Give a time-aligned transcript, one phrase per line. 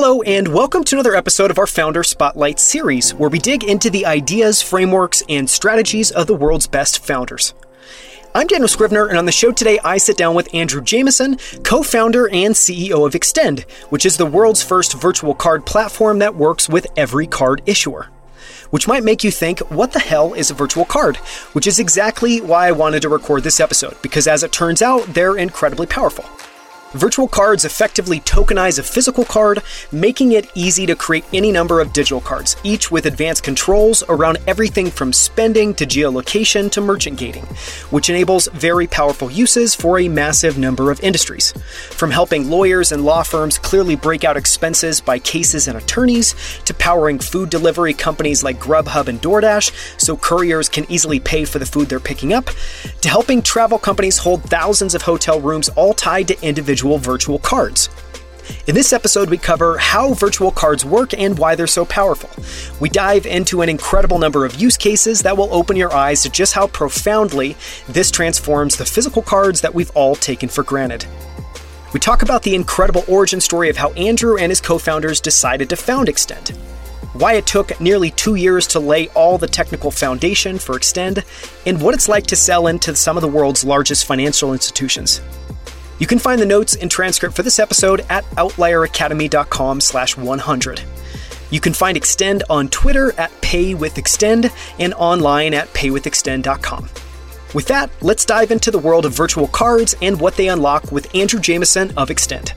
[0.00, 3.90] Hello, and welcome to another episode of our Founder Spotlight series, where we dig into
[3.90, 7.52] the ideas, frameworks, and strategies of the world's best founders.
[8.32, 11.82] I'm Daniel Scrivner, and on the show today, I sit down with Andrew Jamison, co
[11.82, 16.68] founder and CEO of Extend, which is the world's first virtual card platform that works
[16.68, 18.06] with every card issuer.
[18.70, 21.16] Which might make you think, what the hell is a virtual card?
[21.54, 25.12] Which is exactly why I wanted to record this episode, because as it turns out,
[25.12, 26.24] they're incredibly powerful.
[26.94, 31.92] Virtual cards effectively tokenize a physical card, making it easy to create any number of
[31.92, 37.44] digital cards, each with advanced controls around everything from spending to geolocation to merchant gating,
[37.90, 41.52] which enables very powerful uses for a massive number of industries.
[41.90, 46.72] From helping lawyers and law firms clearly break out expenses by cases and attorneys, to
[46.72, 51.66] powering food delivery companies like Grubhub and DoorDash so couriers can easily pay for the
[51.66, 52.48] food they're picking up,
[53.02, 57.38] to helping travel companies hold thousands of hotel rooms all tied to individual individual virtual
[57.40, 57.88] cards.
[58.66, 62.30] In this episode, we cover how virtual cards work and why they're so powerful.
[62.80, 66.30] We dive into an incredible number of use cases that will open your eyes to
[66.30, 67.56] just how profoundly
[67.88, 71.04] this transforms the physical cards that we've all taken for granted.
[71.92, 75.68] We talk about the incredible origin story of how Andrew and his co founders decided
[75.70, 76.50] to found Extend,
[77.14, 81.24] why it took nearly two years to lay all the technical foundation for Extend,
[81.66, 85.20] and what it's like to sell into some of the world's largest financial institutions.
[85.98, 90.82] You can find the notes and transcript for this episode at outlieracademy.com slash 100.
[91.50, 96.88] You can find Extend on Twitter at paywithextend and online at paywithextend.com.
[97.54, 101.14] With that, let's dive into the world of virtual cards and what they unlock with
[101.14, 102.52] Andrew Jamison of Extend.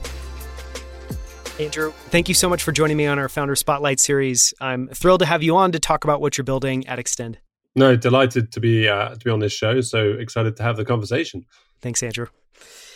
[1.58, 4.52] Andrew, thank you so much for joining me on our Founder Spotlight series.
[4.60, 7.38] I'm thrilled to have you on to talk about what you're building at Extend.
[7.74, 9.80] No, delighted to be uh, to be on this show.
[9.80, 11.46] So excited to have the conversation.
[11.80, 12.26] Thanks, Andrew.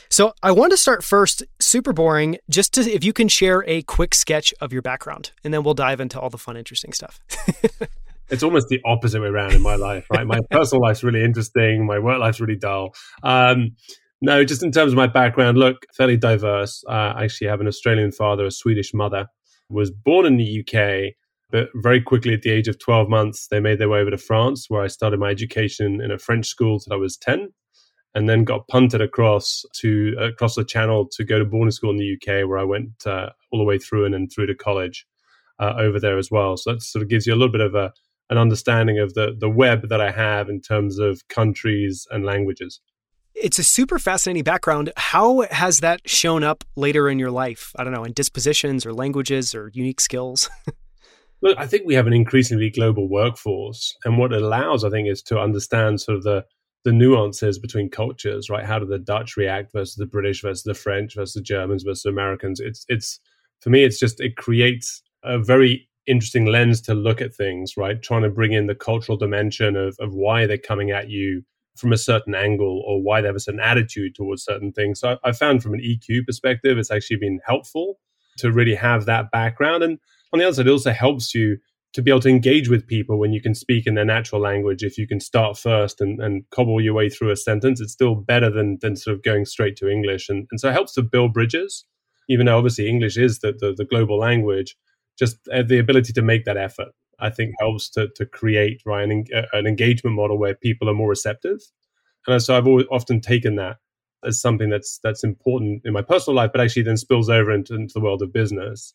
[0.08, 3.82] So I want to start first, super boring, just to if you can share a
[3.82, 7.20] quick sketch of your background, and then we'll dive into all the fun, interesting stuff.
[8.30, 10.26] it's almost the opposite way around in my life, right?
[10.26, 12.94] My personal life's really interesting, my work life's really dull.
[13.22, 13.72] Um,
[14.20, 16.82] no, just in terms of my background, look, fairly diverse.
[16.88, 19.26] Uh, I actually have an Australian father, a Swedish mother.
[19.68, 21.14] Was born in the UK,
[21.50, 24.16] but very quickly at the age of 12 months, they made their way over to
[24.16, 27.52] France, where I started my education in a French school till I was 10
[28.16, 31.98] and then got punted across to across the channel to go to boarding school in
[31.98, 35.06] the UK, where I went uh, all the way through and then through to college
[35.60, 36.56] uh, over there as well.
[36.56, 37.92] So that sort of gives you a little bit of a
[38.30, 42.80] an understanding of the the web that I have in terms of countries and languages.
[43.34, 44.92] It's a super fascinating background.
[44.96, 47.70] How has that shown up later in your life?
[47.76, 50.48] I don't know, in dispositions or languages or unique skills.
[51.42, 55.06] Look, I think we have an increasingly global workforce, and what it allows, I think,
[55.06, 56.46] is to understand sort of the
[56.86, 58.64] the nuances between cultures, right?
[58.64, 62.04] How do the Dutch react versus the British versus the French versus the Germans versus
[62.04, 62.60] Americans?
[62.60, 63.18] It's it's
[63.60, 68.00] for me, it's just it creates a very interesting lens to look at things, right?
[68.00, 71.42] Trying to bring in the cultural dimension of of why they're coming at you
[71.76, 75.00] from a certain angle or why they have a certain attitude towards certain things.
[75.00, 77.98] So I, I found from an EQ perspective, it's actually been helpful
[78.38, 79.82] to really have that background.
[79.82, 79.98] And
[80.32, 81.58] on the other side, it also helps you
[81.96, 84.84] to be able to engage with people when you can speak in their natural language
[84.84, 88.14] if you can start first and, and cobble your way through a sentence it's still
[88.14, 90.28] better than than sort of going straight to english.
[90.28, 91.86] And, and so it helps to build bridges
[92.28, 94.76] even though obviously english is the, the, the global language
[95.18, 99.08] just uh, the ability to make that effort i think helps to, to create right
[99.08, 99.24] an,
[99.54, 101.60] an engagement model where people are more receptive.
[102.26, 103.78] And so i've always often taken that
[104.22, 107.74] as something that's that's important in my personal life but actually then spills over into,
[107.74, 108.92] into the world of business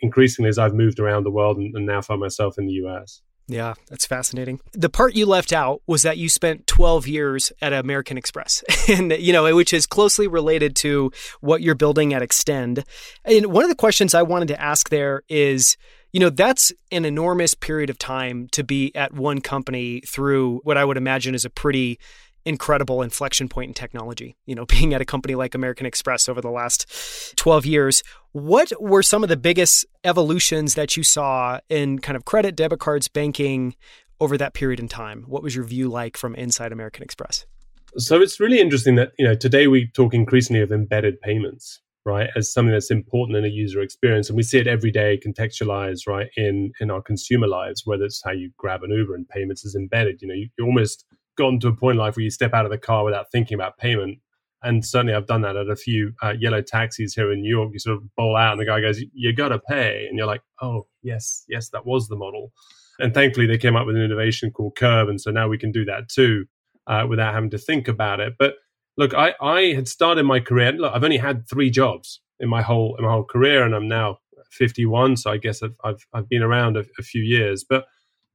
[0.00, 3.22] increasingly as I've moved around the world and, and now find myself in the US.
[3.48, 4.60] Yeah, that's fascinating.
[4.72, 9.12] The part you left out was that you spent 12 years at American Express, and
[9.12, 11.10] you know, which is closely related to
[11.40, 12.84] what you're building at Extend.
[13.24, 15.76] And one of the questions I wanted to ask there is,
[16.12, 20.78] you know, that's an enormous period of time to be at one company through what
[20.78, 21.98] I would imagine is a pretty
[22.44, 24.36] incredible inflection point in technology.
[24.46, 28.02] You know, being at a company like American Express over the last 12 years,
[28.32, 32.80] what were some of the biggest evolutions that you saw in kind of credit, debit
[32.80, 33.74] cards, banking
[34.20, 35.24] over that period in time?
[35.26, 37.46] What was your view like from inside American Express?
[37.98, 42.30] So it's really interesting that, you know, today we talk increasingly of embedded payments, right,
[42.34, 44.30] as something that's important in a user experience.
[44.30, 48.22] And we see it every day contextualized, right, in in our consumer lives, whether it's
[48.24, 50.22] how you grab an Uber and payments is embedded.
[50.22, 51.04] You know, you, you almost
[51.36, 53.54] gotten to a point in life where you step out of the car without thinking
[53.54, 54.18] about payment.
[54.62, 57.70] And certainly I've done that at a few uh, yellow taxis here in New York.
[57.72, 60.06] You sort of bowl out and the guy goes, you got to pay.
[60.08, 62.52] And you're like, oh, yes, yes, that was the model.
[63.00, 65.08] And thankfully they came up with an innovation called Curb.
[65.08, 66.44] And so now we can do that too
[66.86, 68.34] uh, without having to think about it.
[68.38, 68.54] But
[68.96, 70.72] look, I, I had started my career.
[70.72, 73.88] Look, I've only had three jobs in my whole in my whole career, and I'm
[73.88, 74.18] now
[74.50, 77.64] 51, so I guess I've I've, I've been around a, a, few years.
[77.68, 77.86] But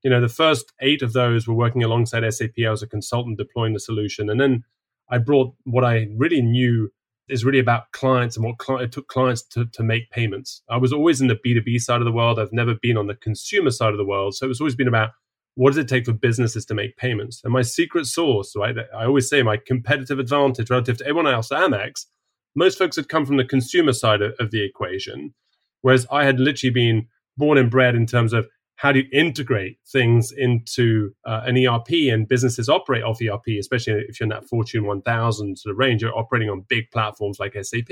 [0.03, 2.53] you know, the first eight of those were working alongside SAP.
[2.65, 4.63] I was a consultant deploying the solution, and then
[5.09, 6.91] I brought what I really knew
[7.29, 10.61] is really about clients and what it took clients to, to make payments.
[10.69, 12.39] I was always in the B2B side of the world.
[12.39, 14.35] I've never been on the consumer side of the world.
[14.35, 15.11] So it's always been about
[15.55, 17.41] what does it take for businesses to make payments?
[17.43, 18.75] And my secret sauce, right?
[18.95, 22.05] I always say my competitive advantage relative to everyone else at Amex,
[22.55, 25.33] most folks had come from the consumer side of, of the equation,
[25.81, 27.07] whereas I had literally been
[27.37, 31.89] born and bred in terms of how do you integrate things into uh, an ERP
[32.11, 36.03] and businesses operate off ERP, especially if you're in that Fortune 1000 sort of range,
[36.03, 37.89] you're operating on big platforms like SAP.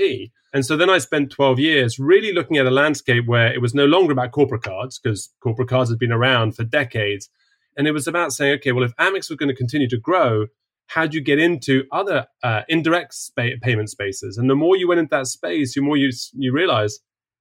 [0.52, 3.74] And so then I spent 12 years really looking at a landscape where it was
[3.74, 7.28] no longer about corporate cards because corporate cards had been around for decades.
[7.76, 10.46] And it was about saying, okay, well, if Amex was going to continue to grow,
[10.86, 13.12] how do you get into other uh, indirect
[13.60, 14.38] payment spaces?
[14.38, 17.00] And the more you went into that space, the more you, you realize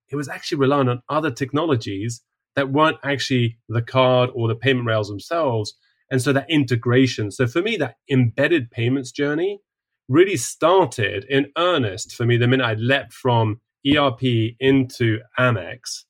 [0.10, 2.24] it was actually relying on other technologies
[2.56, 5.76] that weren't actually the card or the payment rails themselves.
[6.10, 7.32] And so that integration.
[7.32, 9.62] So for me, that embedded payments journey
[10.08, 14.22] really started in earnest for me the minute I leapt from ERP
[14.60, 16.04] into Amex.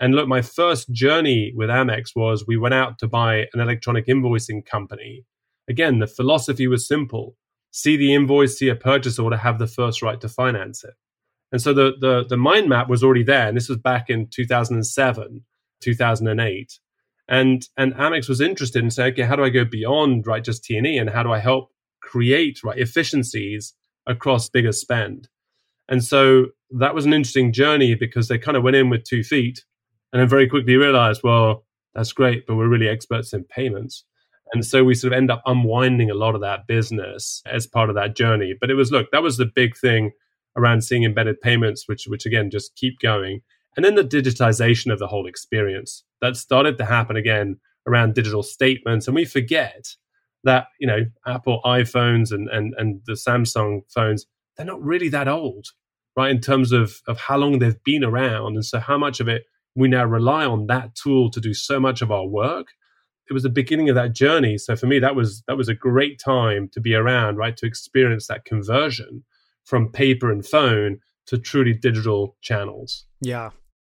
[0.00, 4.06] And look, my first journey with Amex was we went out to buy an electronic
[4.06, 5.24] invoicing company.
[5.68, 7.36] Again, the philosophy was simple
[7.74, 10.94] see the invoice, see a purchase order, have the first right to finance it.
[11.50, 13.48] And so the, the, the mind map was already there.
[13.48, 15.44] And this was back in 2007.
[15.84, 16.78] 2008.
[17.28, 20.64] And, and Amex was interested in saying, okay, how do I go beyond, right, just
[20.64, 21.70] T&E and how do I help
[22.02, 23.72] create, right, efficiencies
[24.06, 25.28] across bigger spend?
[25.88, 29.22] And so that was an interesting journey because they kind of went in with two
[29.22, 29.64] feet
[30.12, 31.64] and then very quickly realized, well,
[31.94, 34.04] that's great, but we're really experts in payments.
[34.52, 37.88] And so we sort of end up unwinding a lot of that business as part
[37.88, 38.54] of that journey.
[38.58, 40.12] But it was, look, that was the big thing
[40.56, 43.40] around seeing embedded payments, which, which again, just keep going.
[43.76, 48.42] And then the digitization of the whole experience that started to happen again around digital
[48.42, 49.06] statements.
[49.06, 49.94] And we forget
[50.44, 54.26] that, you know, Apple iPhones and, and, and the Samsung phones,
[54.56, 55.66] they're not really that old,
[56.16, 56.30] right?
[56.30, 58.54] In terms of, of how long they've been around.
[58.54, 59.44] And so how much of it
[59.74, 62.68] we now rely on that tool to do so much of our work.
[63.28, 64.58] It was the beginning of that journey.
[64.58, 67.56] So for me, that was that was a great time to be around, right?
[67.56, 69.24] To experience that conversion
[69.64, 73.06] from paper and phone to truly digital channels.
[73.20, 73.50] Yeah.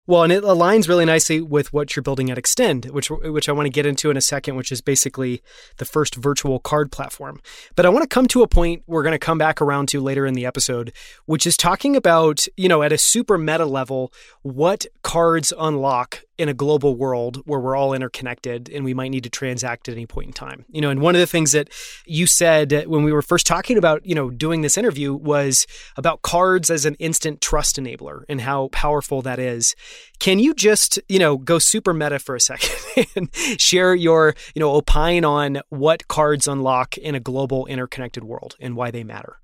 [0.07, 3.54] Well, and it aligns really nicely with what you're building at Extend, which which I
[3.54, 5.42] want to get into in a second, which is basically
[5.78, 7.42] the first virtual card platform.
[7.75, 10.02] But I want to come to a point we're going to come back around to
[10.02, 10.94] later in the episode,
[11.25, 14.13] which is talking about, you know, at a super meta level,
[14.44, 19.23] what cards unlock in a global world where we're all interconnected and we might need
[19.23, 20.65] to transact at any point in time.
[20.69, 21.69] You know, and one of the things that
[22.05, 25.65] you said when we were first talking about, you know, doing this interview was
[25.95, 29.75] about cards as an instant trust enabler and how powerful that is.
[30.19, 34.59] Can you just, you know, go super meta for a second and share your, you
[34.59, 39.39] know, opine on what cards unlock in a global interconnected world and why they matter?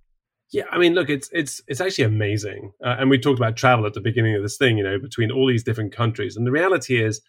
[0.52, 3.86] Yeah, I mean, look, it's it's it's actually amazing, uh, and we talked about travel
[3.86, 6.36] at the beginning of this thing, you know, between all these different countries.
[6.36, 7.22] And the reality is,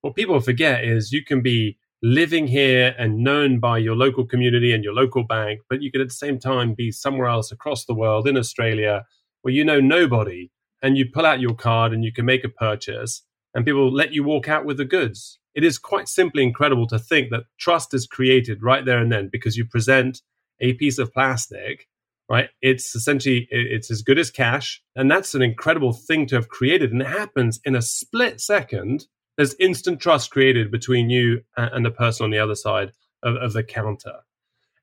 [0.00, 4.72] what people forget is you can be living here and known by your local community
[4.72, 7.84] and your local bank, but you could at the same time be somewhere else across
[7.84, 9.04] the world in Australia
[9.42, 10.50] where you know nobody,
[10.82, 13.22] and you pull out your card and you can make a purchase,
[13.54, 15.38] and people let you walk out with the goods.
[15.54, 19.28] It is quite simply incredible to think that trust is created right there and then
[19.30, 20.22] because you present
[20.60, 21.86] a piece of plastic
[22.28, 22.48] right?
[22.62, 26.92] It's essentially it's as good as cash, and that's an incredible thing to have created.
[26.92, 29.06] And it happens in a split second.
[29.36, 33.52] There's instant trust created between you and the person on the other side of, of
[33.52, 34.20] the counter.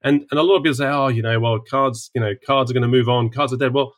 [0.01, 2.69] And and a lot of people say, oh, you know, well, cards, you know, cards
[2.69, 3.29] are going to move on.
[3.29, 3.73] Cards are dead.
[3.73, 3.93] Well,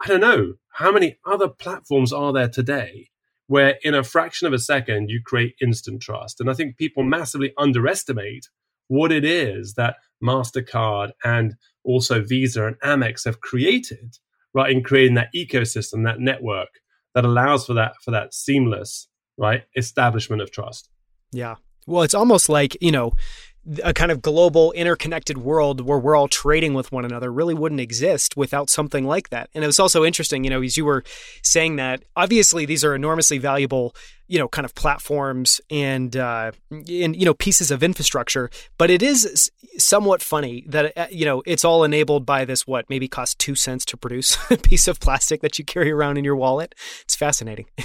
[0.00, 3.10] I don't know how many other platforms are there today
[3.48, 6.40] where in a fraction of a second you create instant trust.
[6.40, 8.48] And I think people massively underestimate
[8.86, 11.56] what it is that MasterCard and
[11.88, 14.16] also Visa and Amex have created,
[14.54, 16.68] right, in creating that ecosystem, that network
[17.14, 20.90] that allows for that for that seamless, right, establishment of trust.
[21.32, 21.56] Yeah.
[21.86, 23.12] Well, it's almost like, you know,
[23.82, 27.80] a kind of global interconnected world where we're all trading with one another really wouldn't
[27.80, 29.50] exist without something like that.
[29.54, 31.04] And it was also interesting, you know, as you were
[31.42, 33.94] saying that obviously these are enormously valuable
[34.28, 39.02] you know kind of platforms and uh, and you know pieces of infrastructure but it
[39.02, 43.38] is somewhat funny that uh, you know it's all enabled by this what maybe cost
[43.38, 46.74] two cents to produce a piece of plastic that you carry around in your wallet?
[47.02, 47.66] It's fascinating.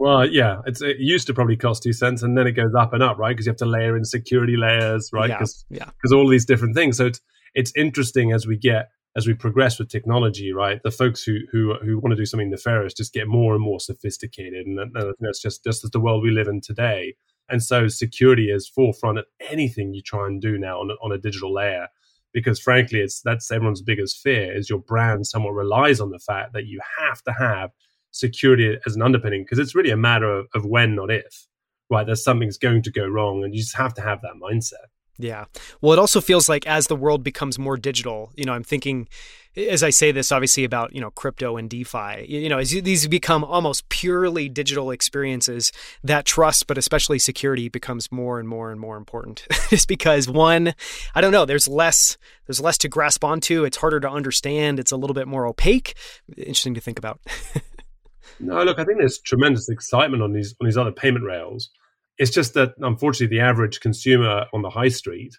[0.00, 3.02] Well yeah it used to probably cost two cents and then it goes up and
[3.02, 3.30] up right?
[3.30, 5.28] Because you have to layer in security layers right?
[5.28, 6.96] Because yeah, because all these different things.
[6.98, 7.20] So it's
[7.54, 11.74] it's interesting as we get as we progress with technology, right, the folks who who
[11.82, 15.42] who want to do something nefarious just get more and more sophisticated, and that, that's
[15.42, 17.16] just just the world we live in today.
[17.48, 21.18] And so, security is forefront at anything you try and do now on on a
[21.18, 21.88] digital layer,
[22.32, 26.52] because frankly, it's that's everyone's biggest fear is your brand somewhat relies on the fact
[26.52, 27.72] that you have to have
[28.12, 31.48] security as an underpinning, because it's really a matter of, of when, not if,
[31.90, 32.06] right?
[32.06, 34.86] There's something's going to go wrong, and you just have to have that mindset.
[35.18, 35.46] Yeah.
[35.80, 39.08] Well, it also feels like as the world becomes more digital, you know, I'm thinking
[39.56, 43.08] as I say this obviously about, you know, crypto and DeFi, you know, as these
[43.08, 45.72] become almost purely digital experiences,
[46.04, 49.46] that trust, but especially security becomes more and more and more important.
[49.70, 50.74] Just because one,
[51.14, 54.92] I don't know, there's less there's less to grasp onto, it's harder to understand, it's
[54.92, 55.94] a little bit more opaque.
[56.36, 57.20] Interesting to think about.
[58.40, 61.70] no, look, I think there's tremendous excitement on these on these other payment rails
[62.18, 65.38] it's just that unfortunately, the average consumer on the high street,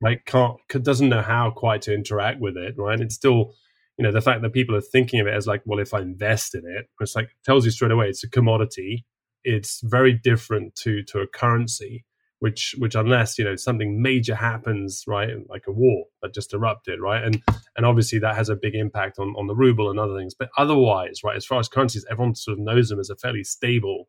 [0.00, 3.00] right, can't doesn't know how quite to interact with it, right?
[3.00, 3.54] It's still,
[3.98, 6.00] you know, the fact that people are thinking of it as like, well, if I
[6.00, 9.04] invest in it, it's like tells you straight away it's a commodity.
[9.42, 12.04] It's very different to to a currency,
[12.38, 17.00] which which unless you know something major happens, right, like a war that just erupted,
[17.00, 17.42] right, and
[17.76, 20.34] and obviously that has a big impact on on the ruble and other things.
[20.38, 23.42] But otherwise, right, as far as currencies, everyone sort of knows them as a fairly
[23.42, 24.06] stable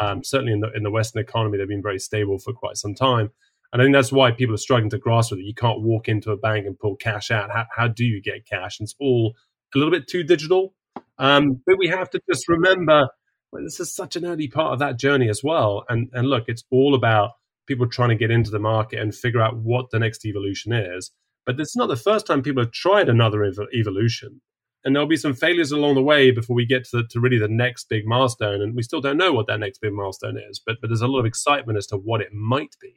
[0.00, 2.94] um, certainly in the in the Western economy, they've been very stable for quite some
[2.94, 3.30] time.
[3.72, 5.44] And I think that's why people are struggling to grasp with it.
[5.44, 7.50] You can't walk into a bank and pull cash out.
[7.50, 8.80] How, how do you get cash?
[8.80, 9.34] And it's all
[9.74, 10.74] a little bit too digital.
[11.18, 13.08] Um, but we have to just remember
[13.52, 15.84] well, this is such an early part of that journey as well.
[15.88, 17.32] And and look, it's all about
[17.66, 21.12] people trying to get into the market and figure out what the next evolution is.
[21.46, 24.40] But it's not the first time people have tried another ev- evolution
[24.84, 27.48] and there'll be some failures along the way before we get to, to really the
[27.48, 28.62] next big milestone.
[28.62, 31.08] And we still don't know what that next big milestone is but but there's a
[31.08, 32.94] lot of excitement as to what it might be.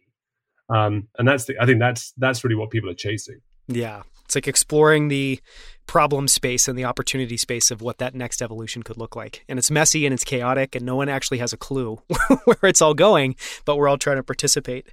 [0.69, 3.41] Um, and that's the, i think that's that's really what people are chasing.
[3.67, 4.03] Yeah.
[4.25, 5.39] It's like exploring the
[5.91, 9.43] problem space and the opportunity space of what that next evolution could look like.
[9.49, 12.01] And it's messy and it's chaotic, and no one actually has a clue
[12.45, 14.87] where it's all going, but we're all trying to participate.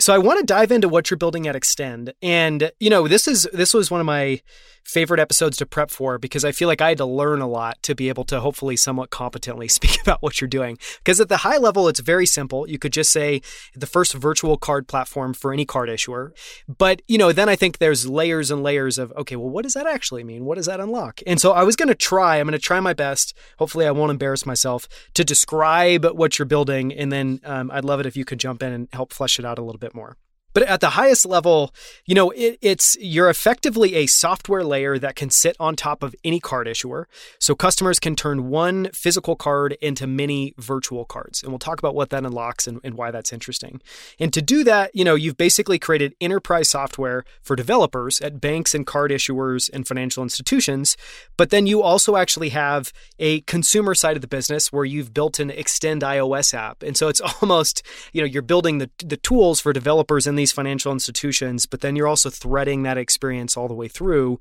[0.00, 2.14] So I want to dive into what you're building at Extend.
[2.20, 4.40] And, you know, this is this was one of my
[4.84, 7.80] favorite episodes to prep for because I feel like I had to learn a lot
[7.84, 10.78] to be able to hopefully somewhat competently speak about what you're doing.
[10.98, 12.68] Because at the high level, it's very simple.
[12.68, 13.40] You could just say
[13.74, 16.32] the first virtual card platform for any card issuer.
[16.66, 19.74] But, you know, then I think there's layers and layers of, okay, well, what does
[19.74, 20.39] that actually mean?
[20.44, 21.20] What does that unlock?
[21.26, 23.36] And so I was going to try, I'm going to try my best.
[23.58, 26.92] Hopefully, I won't embarrass myself to describe what you're building.
[26.92, 29.44] And then um, I'd love it if you could jump in and help flesh it
[29.44, 30.16] out a little bit more.
[30.52, 31.72] But at the highest level,
[32.06, 36.14] you know, it, it's you're effectively a software layer that can sit on top of
[36.24, 37.08] any card issuer.
[37.38, 41.42] So customers can turn one physical card into many virtual cards.
[41.42, 43.80] And we'll talk about what that unlocks and, and why that's interesting.
[44.18, 48.74] And to do that, you know, you've basically created enterprise software for developers at banks
[48.74, 50.96] and card issuers and financial institutions.
[51.36, 55.38] But then you also actually have a consumer side of the business where you've built
[55.38, 56.82] an extend iOS app.
[56.82, 60.52] And so it's almost, you know, you're building the, the tools for developers in these
[60.52, 64.40] financial institutions, but then you're also threading that experience all the way through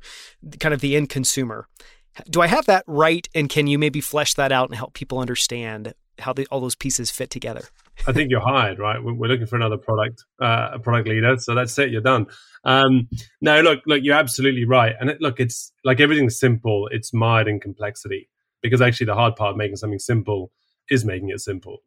[0.60, 1.68] kind of the end consumer.
[2.30, 3.28] Do I have that right?
[3.36, 6.76] And can you maybe flesh that out and help people understand how the, all those
[6.76, 7.66] pieces fit together?
[8.08, 8.98] I think you're hired, right?
[9.02, 11.38] We're looking for another product, uh, a product leader.
[11.38, 11.92] So that's it.
[11.92, 12.28] You're done.
[12.64, 13.08] Um,
[13.42, 14.96] no, look, look, you're absolutely right.
[15.00, 16.88] And it, look, it's like everything's simple.
[16.92, 18.30] It's mired in complexity
[18.62, 20.52] because actually the hard part of making something simple
[20.90, 21.80] is making it simple.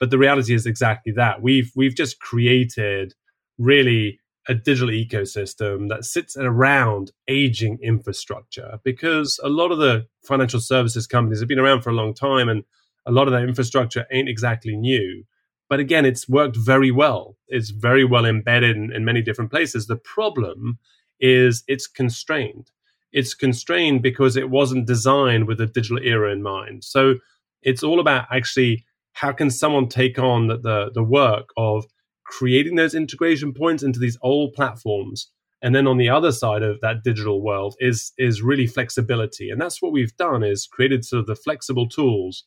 [0.00, 1.42] But the reality is exactly that.
[1.42, 3.14] We've we've just created
[3.58, 10.60] really a digital ecosystem that sits around aging infrastructure because a lot of the financial
[10.60, 12.64] services companies have been around for a long time and
[13.04, 15.24] a lot of that infrastructure ain't exactly new.
[15.68, 17.36] But again, it's worked very well.
[17.46, 19.86] It's very well embedded in, in many different places.
[19.86, 20.78] The problem
[21.20, 22.70] is it's constrained.
[23.12, 26.84] It's constrained because it wasn't designed with the digital era in mind.
[26.84, 27.16] So
[27.62, 31.86] it's all about actually how can someone take on the, the, the work of
[32.28, 35.30] creating those integration points into these old platforms.
[35.60, 39.50] And then on the other side of that digital world is is really flexibility.
[39.50, 42.44] And that's what we've done is created sort of the flexible tools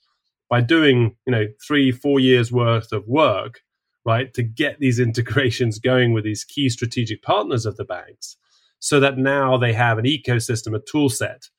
[0.49, 3.61] by doing you know three four years worth of work
[4.05, 8.37] right to get these integrations going with these key strategic partners of the banks
[8.79, 11.49] so that now they have an ecosystem a tool set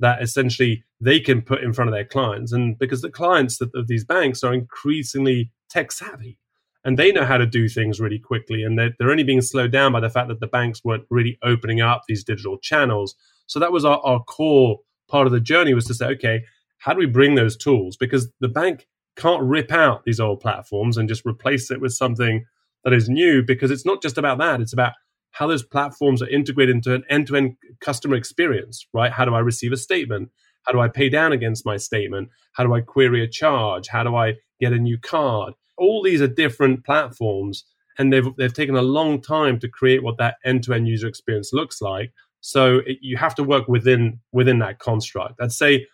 [0.00, 2.52] that essentially they can put in front of their clients.
[2.52, 6.38] And because the clients of these banks are increasingly tech savvy
[6.84, 9.72] and they know how to do things really quickly and they're, they're only being slowed
[9.72, 13.14] down by the fact that the banks weren't really opening up these digital channels
[13.46, 16.42] so that was our, our core part of the journey was to say okay
[16.78, 18.86] how do we bring those tools because the bank
[19.16, 22.44] can't rip out these old platforms and just replace it with something
[22.84, 24.92] that is new because it's not just about that it's about
[25.32, 29.10] how those platforms are integrated into an end to end customer experience, right?
[29.10, 30.30] How do I receive a statement?
[30.64, 32.28] How do I pay down against my statement?
[32.52, 33.88] How do I query a charge?
[33.88, 35.54] How do I get a new card?
[35.76, 37.64] All these are different platforms
[37.98, 41.06] and they've, they've taken a long time to create what that end to end user
[41.06, 42.12] experience looks like.
[42.40, 45.40] So it, you have to work within, within that construct.
[45.40, 45.86] I'd say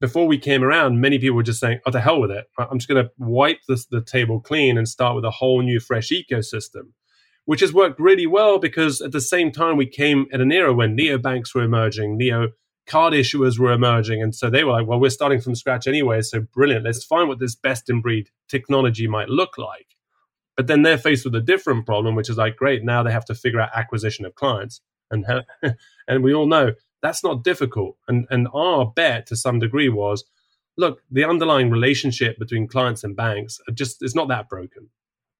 [0.00, 2.46] before we came around, many people were just saying, oh, to hell with it.
[2.58, 5.80] I'm just going to wipe this, the table clean and start with a whole new,
[5.80, 6.92] fresh ecosystem
[7.44, 10.72] which has worked really well because at the same time we came at an era
[10.72, 12.48] when neobanks were emerging, neo
[12.86, 14.22] card issuers were emerging.
[14.22, 16.20] And so they were like, well, we're starting from scratch anyway.
[16.22, 16.84] So brilliant.
[16.84, 19.96] Let's find what this best in breed technology might look like.
[20.56, 23.24] But then they're faced with a different problem, which is like, great, now they have
[23.26, 24.80] to figure out acquisition of clients.
[25.10, 25.24] And,
[26.08, 26.72] and we all know
[27.02, 27.96] that's not difficult.
[28.08, 30.24] And, and our bet to some degree was,
[30.76, 34.88] look, the underlying relationship between clients and banks just is not that broken,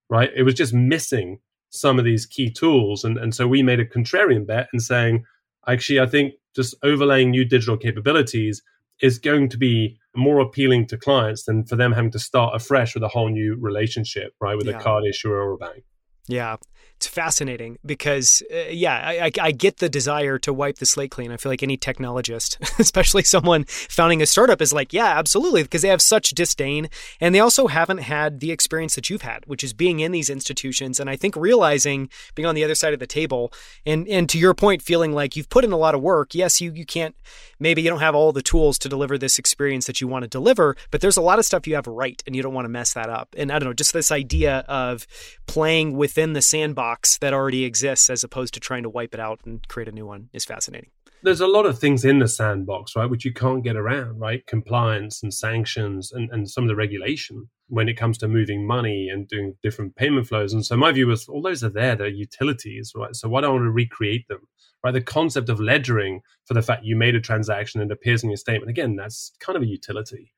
[0.09, 0.31] right?
[0.35, 3.03] It was just missing some of these key tools.
[3.03, 5.25] And, and so we made a contrarian bet and saying,
[5.67, 8.61] actually, I think just overlaying new digital capabilities
[9.01, 12.93] is going to be more appealing to clients than for them having to start afresh
[12.93, 14.79] with a whole new relationship, right, with yeah.
[14.79, 15.83] a card issuer or a bank.
[16.27, 16.57] Yeah
[16.97, 21.11] it's fascinating because uh, yeah I, I, I, get the desire to wipe the slate
[21.11, 21.31] clean.
[21.31, 25.81] I feel like any technologist especially someone founding a startup is like yeah absolutely because
[25.81, 26.89] they have such disdain
[27.19, 30.29] and they also haven't had the experience that you've had which is being in these
[30.29, 33.51] institutions and i think realizing being on the other side of the table
[33.85, 36.61] and and to your point feeling like you've put in a lot of work yes
[36.61, 37.15] you you can't
[37.59, 40.29] maybe you don't have all the tools to deliver this experience that you want to
[40.29, 42.69] deliver but there's a lot of stuff you have right and you don't want to
[42.69, 45.05] mess that up and i don't know just this idea of
[45.45, 49.41] playing within the sandbox that already exists as opposed to trying to wipe it out
[49.45, 50.89] and create a new one is fascinating.
[51.23, 54.45] There's a lot of things in the sandbox, right, which you can't get around, right?
[54.47, 59.09] Compliance and sanctions and, and some of the regulation when it comes to moving money
[59.11, 60.53] and doing different payment flows.
[60.53, 63.13] And so my view is all those are there, they're utilities, right?
[63.13, 64.47] So why don't I want to recreate them?
[64.85, 64.93] Right.
[64.93, 68.29] The concept of ledgering for the fact you made a transaction and it appears in
[68.29, 70.31] your statement, again, that's kind of a utility.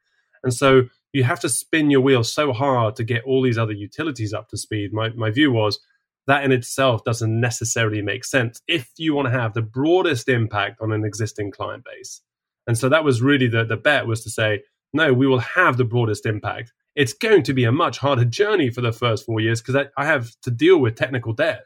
[0.43, 0.83] And so
[1.17, 4.49] you have to spin your wheel so hard to get all these other utilities up
[4.49, 4.93] to speed.
[4.93, 5.80] My, my view was
[6.27, 10.80] that in itself doesn't necessarily make sense if you want to have the broadest impact
[10.80, 12.21] on an existing client base.
[12.67, 14.62] And so that was really the, the bet was to say,
[14.93, 16.71] no, we will have the broadest impact.
[16.95, 20.01] It's going to be a much harder journey for the first four years because I,
[20.01, 21.63] I have to deal with technical debt.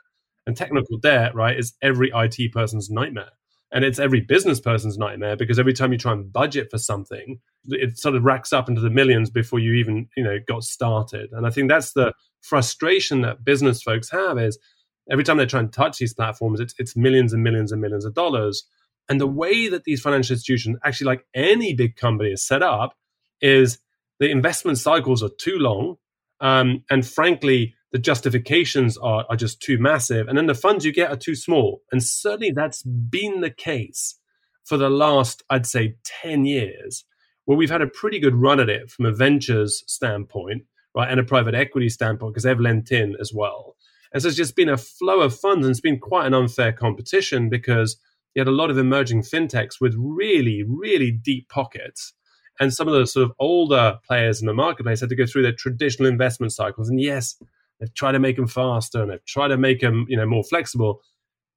[0.48, 3.32] And technical debt, right, is every IT person's nightmare.
[3.72, 7.40] And it's every business person's nightmare because every time you try and budget for something,
[7.70, 11.30] it sort of racks up into the millions before you even, you know, got started.
[11.32, 14.60] And I think that's the frustration that business folks have is
[15.10, 18.04] every time they try and touch these platforms, it's, it's millions and millions and millions
[18.04, 18.66] of dollars.
[19.08, 22.96] And the way that these financial institutions, actually like any big company, is set up
[23.42, 23.80] is
[24.20, 25.96] the investment cycles are too long.
[26.40, 30.28] Um, and frankly, the justifications are, are just too massive.
[30.28, 31.82] And then the funds you get are too small.
[31.92, 34.16] And certainly that's been the case
[34.64, 37.04] for the last, I'd say, 10 years,
[37.46, 40.64] where we've had a pretty good run at it from a ventures standpoint,
[40.96, 43.76] right, and a private equity standpoint, because they've lent in as well.
[44.14, 46.72] And so it's just been a flow of funds and it's been quite an unfair
[46.72, 47.98] competition because
[48.34, 52.14] you had a lot of emerging fintechs with really, really deep pockets.
[52.60, 55.44] And some of the sort of older players in the marketplace had to go through
[55.44, 56.90] their traditional investment cycles.
[56.90, 57.36] And yes,
[57.82, 60.44] They've tried to make them faster and they've tried to make them, you know, more
[60.44, 61.02] flexible.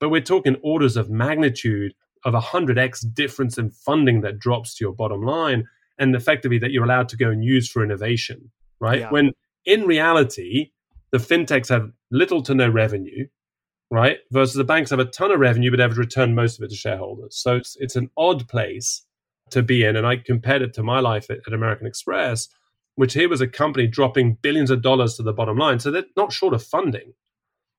[0.00, 1.92] But we're talking orders of magnitude
[2.24, 6.58] of a hundred x difference in funding that drops to your bottom line, and effectively
[6.58, 9.00] that you're allowed to go and use for innovation, right?
[9.00, 9.10] Yeah.
[9.10, 9.32] When
[9.66, 10.70] in reality,
[11.12, 13.26] the fintechs have little to no revenue,
[13.90, 14.18] right?
[14.32, 16.76] Versus the banks have a ton of revenue, but have returned most of it to
[16.76, 17.37] shareholders.
[17.37, 19.04] So it's, it's an odd place
[19.50, 19.94] to be in.
[19.94, 22.48] And I compared it to my life at, at American Express,
[22.96, 25.80] which here was a company dropping billions of dollars to the bottom line.
[25.80, 27.14] So they're not short of funding,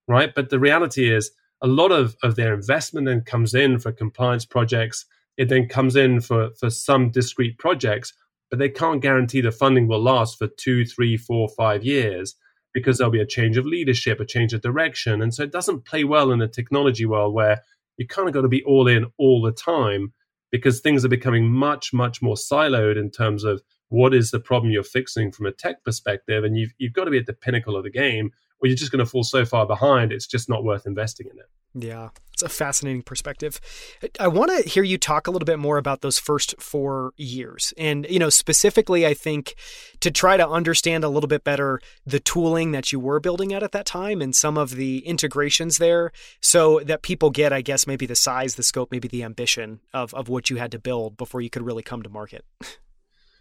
[0.08, 0.34] right?
[0.34, 4.45] But the reality is a lot of, of their investment then comes in for compliance
[4.45, 5.06] projects.
[5.38, 8.13] It then comes in for, for some discrete projects,
[8.49, 12.36] but they can't guarantee the funding will last for two, three, four, five years
[12.73, 15.21] because there'll be a change of leadership, a change of direction.
[15.21, 17.62] And so it doesn't play well in the technology world where
[17.97, 20.13] you kind of got to be all in all the time
[20.51, 24.71] because things are becoming much, much more siloed in terms of what is the problem
[24.71, 27.76] you're fixing from a tech perspective and you've, you've got to be at the pinnacle
[27.76, 30.63] of the game or you're just going to fall so far behind it's just not
[30.63, 31.88] worth investing in it.
[31.88, 33.62] Yeah it's a fascinating perspective.
[34.19, 37.74] I want to hear you talk a little bit more about those first four years
[37.78, 39.56] and you know specifically i think
[40.02, 43.63] to try to understand a little bit better the tooling that you were building at
[43.63, 47.88] at that time and some of the integrations there so that people get i guess
[47.88, 51.15] maybe the size the scope maybe the ambition of, of what you had to build
[51.15, 52.43] before you could really come to market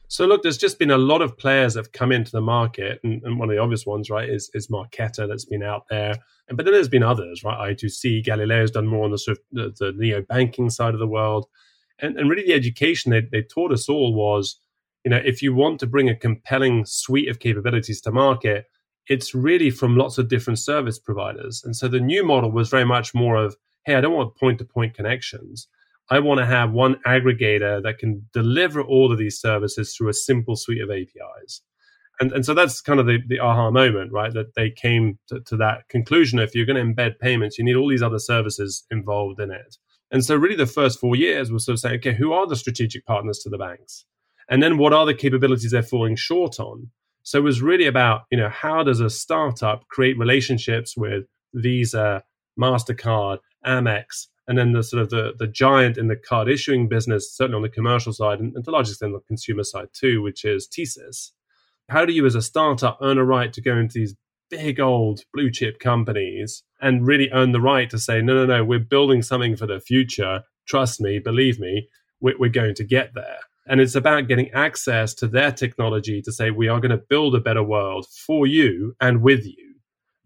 [0.09, 3.01] So look, there's just been a lot of players that have come into the market,
[3.03, 6.15] and, and one of the obvious ones, right, is is Marqeta that's been out there.
[6.49, 7.75] And, but then there's been others, right?
[7.75, 11.07] I2C, Galileo's done more on the sort of the, the neo banking side of the
[11.07, 11.47] world,
[12.01, 14.61] and and really the education they, they taught us all was,
[15.05, 18.67] you know, if you want to bring a compelling suite of capabilities to market,
[19.09, 21.63] it's really from lots of different service providers.
[21.65, 24.59] And so the new model was very much more of, hey, I don't want point
[24.59, 25.69] to point connections.
[26.11, 30.15] I want to have one aggregator that can deliver all of these services through a
[30.15, 31.63] simple suite of APIs.
[32.21, 34.33] And, and so that's kind of the, the aha moment, right?
[34.33, 36.39] That they came to, to that conclusion.
[36.39, 39.77] If you're going to embed payments, you need all these other services involved in it.
[40.11, 42.55] And so, really, the first four years was sort of saying, okay, who are the
[42.55, 44.05] strategic partners to the banks?
[44.49, 46.91] And then what are the capabilities they're falling short on?
[47.23, 52.23] So it was really about, you know, how does a startup create relationships with Visa,
[52.61, 57.35] MasterCard, Amex, and then the sort of the, the giant in the card issuing business,
[57.35, 59.89] certainly on the commercial side, and, and to a large extent on the consumer side
[59.93, 61.31] too, which is TSYS.
[61.89, 64.17] How do you as a startup earn a right to go into these
[64.51, 68.65] big old blue chip companies and really earn the right to say, no, no, no,
[68.65, 70.43] we're building something for the future.
[70.67, 71.89] Trust me, believe me,
[72.21, 73.39] we're, we're going to get there.
[73.67, 77.35] And it's about getting access to their technology to say, we are going to build
[77.35, 79.77] a better world for you and with you,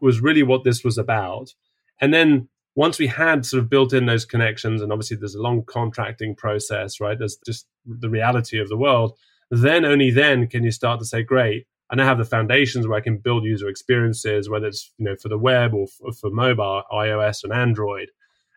[0.01, 1.55] was really what this was about.
[2.01, 5.43] And then once we had sort of built in those connections, and obviously there's a
[5.43, 7.19] long contracting process, right?
[7.19, 9.19] There's just the reality of the world.
[9.51, 12.99] Then only then can you start to say, great, I now have the foundations where
[12.99, 16.31] I can build user experiences, whether it's you know for the web or for, for
[16.31, 18.11] mobile, iOS and Android.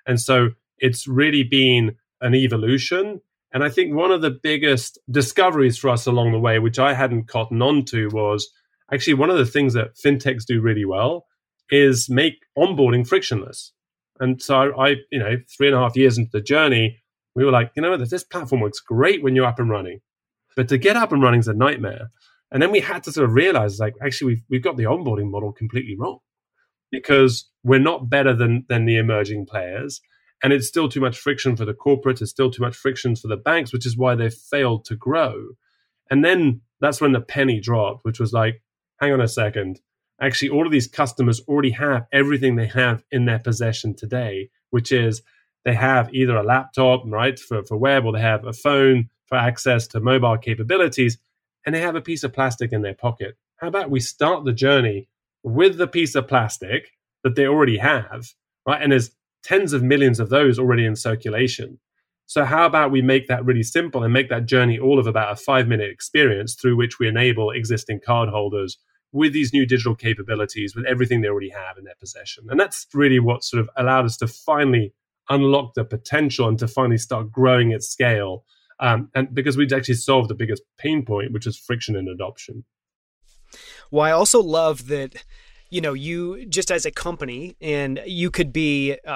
[0.05, 3.21] And so it's really been an evolution
[3.53, 6.93] and I think one of the biggest discoveries for us along the way, which I
[6.93, 8.49] hadn't cottoned on to, was
[8.93, 11.25] actually one of the things that fintechs do really well
[11.69, 13.73] is make onboarding frictionless.
[14.21, 16.97] And so I, you know, three and a half years into the journey,
[17.35, 19.99] we were like, you know, this platform works great when you're up and running,
[20.55, 22.11] but to get up and running is a nightmare.
[22.51, 25.29] And then we had to sort of realize, like, actually, we've we've got the onboarding
[25.29, 26.19] model completely wrong
[26.91, 30.01] because we're not better than than the emerging players
[30.43, 32.21] and it's still too much friction for the corporates.
[32.21, 35.49] It's still too much friction for the banks, which is why they've failed to grow.
[36.09, 38.61] And then that's when the penny dropped, which was like,
[38.99, 39.79] hang on a second.
[40.21, 44.91] Actually, all of these customers already have everything they have in their possession today, which
[44.91, 45.23] is
[45.65, 49.37] they have either a laptop, right, for, for web, or they have a phone for
[49.37, 51.17] access to mobile capabilities,
[51.65, 53.35] and they have a piece of plastic in their pocket.
[53.57, 55.07] How about we start the journey
[55.43, 56.91] with the piece of plastic
[57.23, 58.33] that they already have,
[58.67, 58.81] right?
[58.81, 59.11] And there's
[59.43, 61.79] tens of millions of those already in circulation.
[62.27, 65.33] So, how about we make that really simple and make that journey all of about
[65.33, 68.77] a five minute experience through which we enable existing cardholders
[69.11, 72.45] with these new digital capabilities, with everything they already have in their possession?
[72.49, 74.93] And that's really what sort of allowed us to finally
[75.29, 78.43] unlock the potential and to finally start growing at scale.
[78.79, 82.65] Um, and because we'd actually solved the biggest pain point, which is friction in adoption.
[83.91, 85.23] Well, I also love that
[85.71, 89.11] you know, you just as a company, and you could be, uh,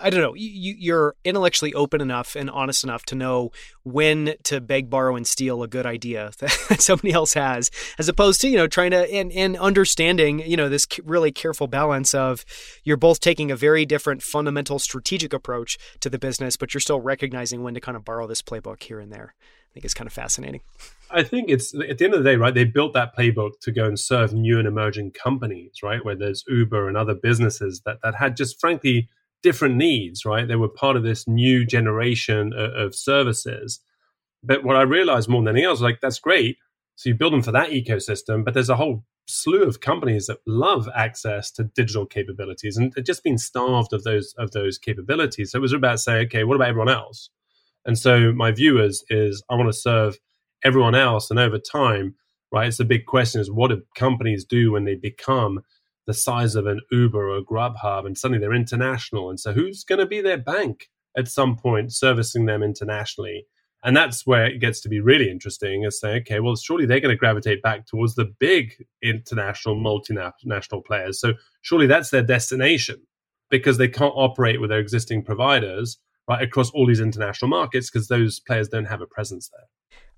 [0.00, 3.52] I don't know, you, you're intellectually open enough and honest enough to know
[3.84, 8.40] when to beg, borrow, and steal a good idea that somebody else has, as opposed
[8.40, 12.42] to, you know, trying to, and, and understanding, you know, this really careful balance of
[12.84, 17.02] you're both taking a very different fundamental strategic approach to the business, but you're still
[17.02, 19.34] recognizing when to kind of borrow this playbook here and there.
[19.70, 20.60] I think it's kind of fascinating.
[21.10, 22.54] I think it's at the end of the day, right?
[22.54, 26.04] They built that playbook to go and serve new and emerging companies, right?
[26.04, 29.08] Where there's Uber and other businesses that, that had just frankly
[29.42, 30.46] different needs, right?
[30.48, 33.80] They were part of this new generation of, of services.
[34.42, 36.58] But what I realized more than anything else, like that's great.
[36.96, 40.38] So you build them for that ecosystem, but there's a whole slew of companies that
[40.46, 45.52] love access to digital capabilities and they've just been starved of those of those capabilities.
[45.52, 47.30] So it was about saying, okay, what about everyone else?
[47.88, 50.18] And so my viewers is, I want to serve
[50.62, 51.30] everyone else.
[51.30, 52.14] And over time,
[52.52, 55.62] right, it's a big question is what do companies do when they become
[56.06, 59.30] the size of an Uber or Grubhub and suddenly they're international?
[59.30, 63.46] And so who's going to be their bank at some point servicing them internationally?
[63.82, 67.00] And that's where it gets to be really interesting is saying, okay, well, surely they're
[67.00, 71.18] going to gravitate back towards the big international multinational players.
[71.18, 72.96] So surely that's their destination
[73.48, 75.96] because they can't operate with their existing providers
[76.28, 79.66] right across all these international markets because those players don't have a presence there.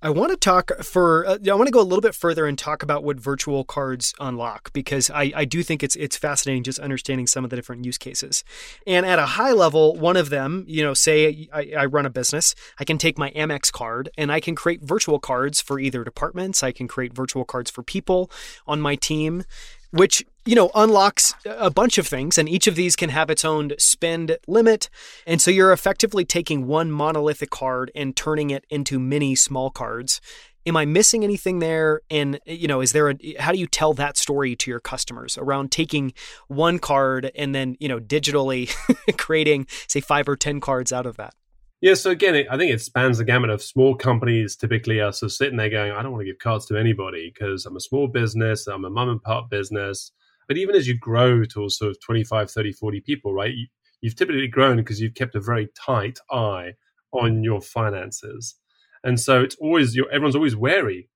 [0.02, 2.58] I want to talk for uh, I want to go a little bit further and
[2.58, 6.78] talk about what virtual cards unlock because I, I do think it's it's fascinating just
[6.78, 8.42] understanding some of the different use cases.
[8.86, 12.10] And at a high level, one of them, you know, say I, I run a
[12.10, 16.02] business, I can take my Amex card and I can create virtual cards for either
[16.02, 16.62] departments.
[16.62, 18.30] I can create virtual cards for people
[18.66, 19.44] on my team
[19.90, 23.44] which you know unlocks a bunch of things and each of these can have its
[23.44, 24.88] own spend limit
[25.26, 30.20] and so you're effectively taking one monolithic card and turning it into many small cards
[30.66, 32.02] Am I missing anything there?
[32.10, 35.38] And you know, is there a how do you tell that story to your customers
[35.38, 36.12] around taking
[36.48, 38.70] one card and then you know digitally
[39.16, 41.32] creating say five or ten cards out of that?
[41.80, 44.56] Yeah, so again, I think it spans the gamut of small companies.
[44.56, 47.64] Typically, are of sitting there going, "I don't want to give cards to anybody because
[47.66, 50.12] I'm a small business, I'm a mom and pop business."
[50.48, 53.54] But even as you grow to sort of 25, 30, 40 people, right?
[53.54, 53.66] You,
[54.02, 56.74] you've typically grown because you've kept a very tight eye
[57.12, 58.56] on your finances.
[59.04, 61.08] And so it's always everyone's always wary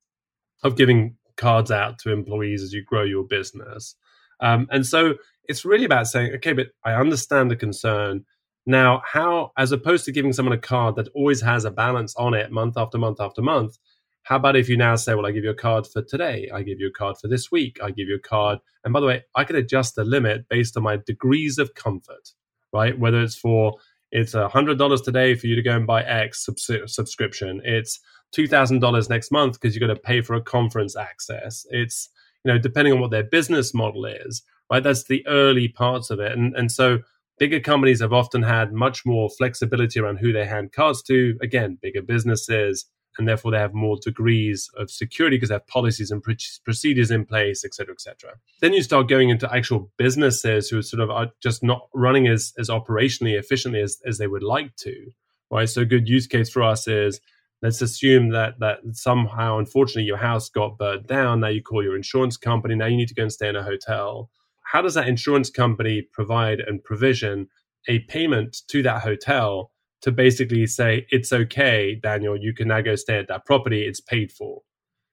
[0.63, 3.97] of giving cards out to employees as you grow your business.
[4.41, 5.15] Um, and so
[5.49, 8.25] it's really about saying, okay, but I understand the concern.
[8.67, 12.35] Now, how, as opposed to giving someone a card that always has a balance on
[12.35, 13.79] it month after month after month,
[14.23, 16.63] how about if you now say, well, I give you a card for today, I
[16.63, 18.59] give you a card for this week, I give you a card.
[18.83, 22.31] And by the way, I can adjust the limit based on my degrees of comfort,
[22.73, 22.99] right?
[22.99, 23.75] Whether it's for
[24.13, 27.61] it's a hundred dollars today for you to go and buy X sub- subscription.
[27.65, 28.01] It's
[28.33, 31.67] two thousand dollars next month because you're going to pay for a conference access.
[31.71, 32.09] It's
[32.45, 34.83] you know depending on what their business model is, right?
[34.83, 37.01] That's the early parts of it, and and so
[37.39, 41.37] bigger companies have often had much more flexibility around who they hand cards to.
[41.43, 42.87] Again, bigger businesses,
[43.19, 47.25] and therefore they have more degrees of security because they have policies and procedures in
[47.25, 48.33] place, et cetera, et cetera.
[48.61, 52.27] Then you start going into actual businesses who are sort of are just not running
[52.27, 55.13] as, as operationally efficiently as, as they would like to,
[55.51, 55.69] right?
[55.69, 57.21] So a good use case for us is
[57.63, 61.41] let's assume that that somehow, unfortunately, your house got burnt down.
[61.41, 62.75] Now you call your insurance company.
[62.75, 64.29] Now you need to go and stay in a hotel.
[64.65, 67.49] How does that insurance company provide and provision
[67.89, 69.71] a payment to that hotel
[70.03, 74.01] to basically say it's okay, Daniel, you can now go stay at that property, it's
[74.01, 74.61] paid for.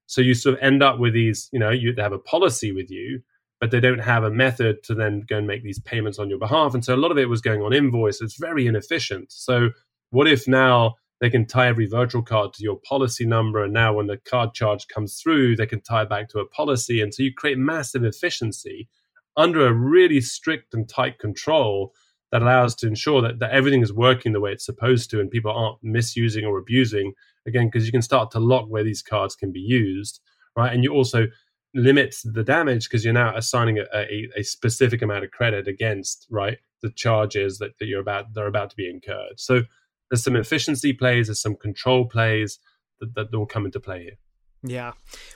[0.07, 2.91] So you sort of end up with these, you know, you have a policy with
[2.91, 3.21] you,
[3.61, 6.39] but they don't have a method to then go and make these payments on your
[6.39, 6.73] behalf.
[6.73, 8.19] And so a lot of it was going on invoice.
[8.19, 9.31] It's very inefficient.
[9.31, 9.69] So
[10.09, 13.93] what if now they can tie every virtual card to your policy number and now
[13.93, 16.99] when the card charge comes through, they can tie back to a policy.
[16.99, 18.89] And so you create massive efficiency
[19.37, 21.93] under a really strict and tight control
[22.31, 25.29] that allows to ensure that, that everything is working the way it's supposed to and
[25.29, 27.13] people aren't misusing or abusing
[27.45, 30.21] again because you can start to lock where these cards can be used
[30.55, 30.73] right?
[30.73, 31.27] And you also
[31.73, 36.27] limit the damage because you're now assigning a, a, a, specific amount of credit against
[36.29, 39.39] right the charges that, that you're about they're about to be incurred.
[39.39, 39.61] So
[40.09, 42.59] there's some efficiency plays there's some control plays
[42.99, 44.17] that, that will come into play here
[44.63, 44.91] yeah.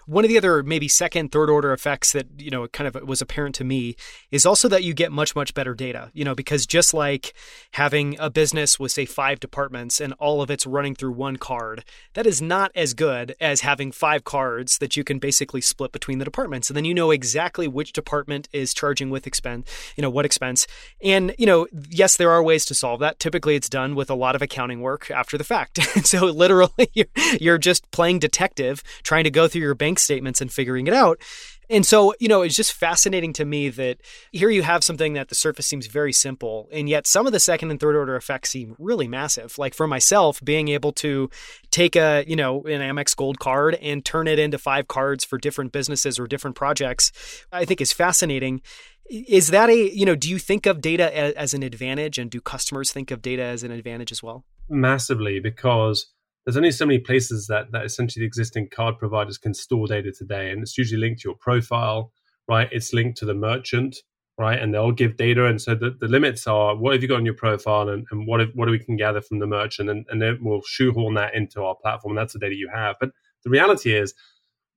[0.06, 3.22] One of the other maybe second, third order effects that, you know, kind of was
[3.22, 3.96] apparent to me
[4.30, 7.34] is also that you get much, much better data, you know, because just like
[7.72, 11.84] having a business with, say, five departments and all of it's running through one card,
[12.14, 16.20] that is not as good as having five cards that you can basically split between
[16.20, 16.70] the departments.
[16.70, 20.68] And then you know exactly which department is charging with expense, you know, what expense.
[21.04, 23.20] And, you know, yes, there are ways to solve that.
[23.20, 25.82] Typically it's done with a lot of accounting work after the fact.
[26.06, 27.08] so literally you're,
[27.42, 30.94] you're just playing detective, trying trying to go through your bank statements and figuring it
[30.94, 31.22] out.
[31.70, 34.02] And so, you know, it's just fascinating to me that
[34.34, 37.40] here you have something that the surface seems very simple, and yet some of the
[37.40, 39.58] second and third order effects seem really massive.
[39.58, 41.30] Like for myself, being able to
[41.72, 45.38] take a, you know, an Amex Gold card and turn it into five cards for
[45.38, 47.14] different businesses or different projects,
[47.54, 48.62] I think is fascinating.
[49.10, 51.08] Is that a, you know, do you think of data
[51.40, 54.44] as an advantage and do customers think of data as an advantage as well?
[54.68, 56.12] Massively, because
[56.46, 60.12] there's only so many places that that essentially the existing card providers can store data
[60.12, 62.12] today, and it's usually linked to your profile,
[62.48, 62.70] right?
[62.72, 63.98] It's linked to the merchant,
[64.38, 64.60] right?
[64.60, 67.26] And they'll give data, and so the, the limits are what have you got on
[67.26, 70.06] your profile, and, and what if, what do we can gather from the merchant, and,
[70.10, 72.12] and then we'll shoehorn that into our platform.
[72.12, 72.96] And that's the data you have.
[73.00, 73.10] But
[73.44, 74.14] the reality is,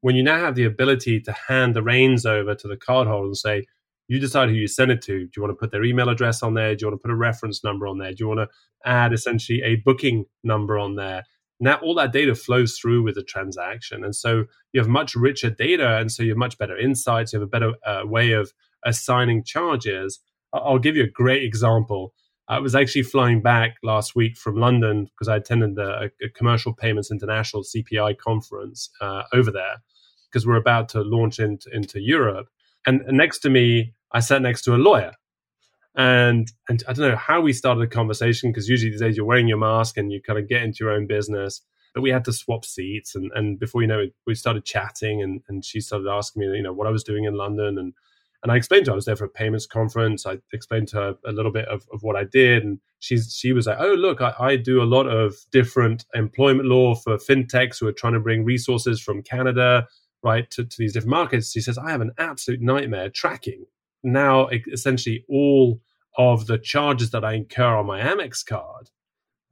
[0.01, 3.37] when you now have the ability to hand the reins over to the cardholder and
[3.37, 3.67] say,
[4.07, 5.25] you decide who you send it to.
[5.25, 6.75] Do you want to put their email address on there?
[6.75, 8.13] Do you want to put a reference number on there?
[8.13, 8.49] Do you want to
[8.89, 11.25] add essentially a booking number on there?
[11.61, 14.05] Now all that data flows through with the transaction.
[14.05, 17.33] And so you have much richer data and so you have much better insights.
[17.33, 18.53] You have a better uh, way of
[18.85, 20.21] assigning charges.
[20.53, 22.15] I'll give you a great example.
[22.49, 26.73] I was actually flying back last week from london because i attended the a commercial
[26.73, 29.83] payments international cpi conference uh, over there
[30.31, 32.49] because we're about to launch into, into europe.
[32.87, 35.13] And next to me i sat next to a lawyer
[35.99, 39.27] and and I don't know how we started a conversation because usually these days you're
[39.27, 41.61] wearing your mask and you kind of get into your own business.
[41.93, 45.21] But we had to swap seats, and and before you know it, we started chatting,
[45.23, 47.95] and and she started asking me, you know, what I was doing in London, and
[48.45, 50.25] and I explained to her I was there for a payments conference.
[50.25, 53.53] I explained to her a little bit of, of what I did, and she's she
[53.53, 57.81] was like, "Oh, look, I, I do a lot of different employment law for fintechs
[57.81, 59.89] who are trying to bring resources from Canada
[60.23, 63.65] right to, to these different markets." She says, "I have an absolute nightmare tracking
[64.03, 65.81] now essentially all
[66.19, 68.89] of the charges that I incur on my Amex card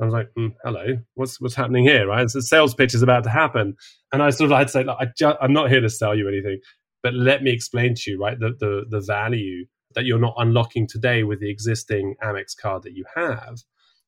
[0.00, 3.24] I was like, mm, "Hello, what's what's happening here?" Right, the sales pitch is about
[3.24, 3.76] to happen,
[4.12, 6.28] and I sort of had to say, I ju- "I'm not here to sell you
[6.28, 6.60] anything,
[7.02, 10.86] but let me explain to you, right, the the the value that you're not unlocking
[10.86, 13.60] today with the existing Amex card that you have,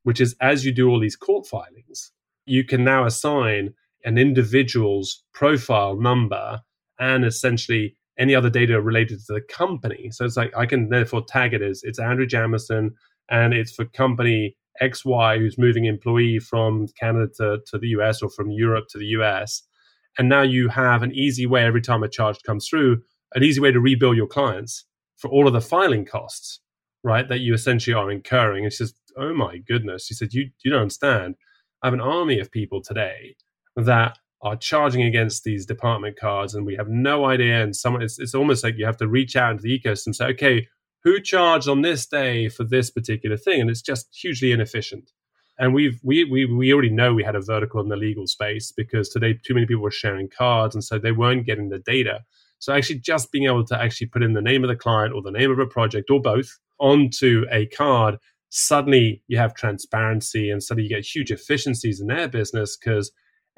[0.05, 2.13] which is as you do all these court filings,
[2.47, 6.63] you can now assign an individual's profile number
[7.01, 10.11] and essentially any other data related to the company.
[10.11, 12.95] So it's like I can therefore tag it as it's Andrew Jamison
[13.31, 18.31] and it's for company XY who's moving employee from Canada to, to the US or
[18.31, 19.63] from Europe to the US.
[20.19, 23.03] And now you have an easy way every time a charge comes through,
[23.35, 24.85] an easy way to rebill your clients
[25.17, 26.61] for all of the filing costs,
[27.05, 27.29] right?
[27.29, 28.65] That you essentially are incurring.
[28.65, 30.07] And she says, Oh my goodness.
[30.07, 31.37] She said, You you don't understand.
[31.83, 33.37] I have an army of people today
[33.77, 38.19] that are charging against these department cards and we have no idea and someone it's,
[38.19, 40.69] it's almost like you have to reach out into the ecosystem and say okay
[41.05, 43.61] who charged on this day for this particular thing?
[43.61, 45.11] And it's just hugely inefficient.
[45.59, 48.73] And we've we, we we already know we had a vertical in the legal space
[48.73, 52.21] because today too many people were sharing cards and so they weren't getting the data.
[52.61, 55.23] So actually just being able to actually put in the name of the client or
[55.23, 58.19] the name of a project or both onto a card
[58.51, 63.11] suddenly you have transparency and suddenly you get huge efficiencies in their business because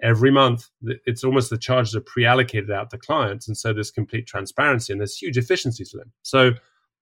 [0.02, 4.26] every month it's almost the charges are pre-allocated out to clients and so there's complete
[4.26, 6.12] transparency and there's huge efficiencies for them.
[6.22, 6.52] So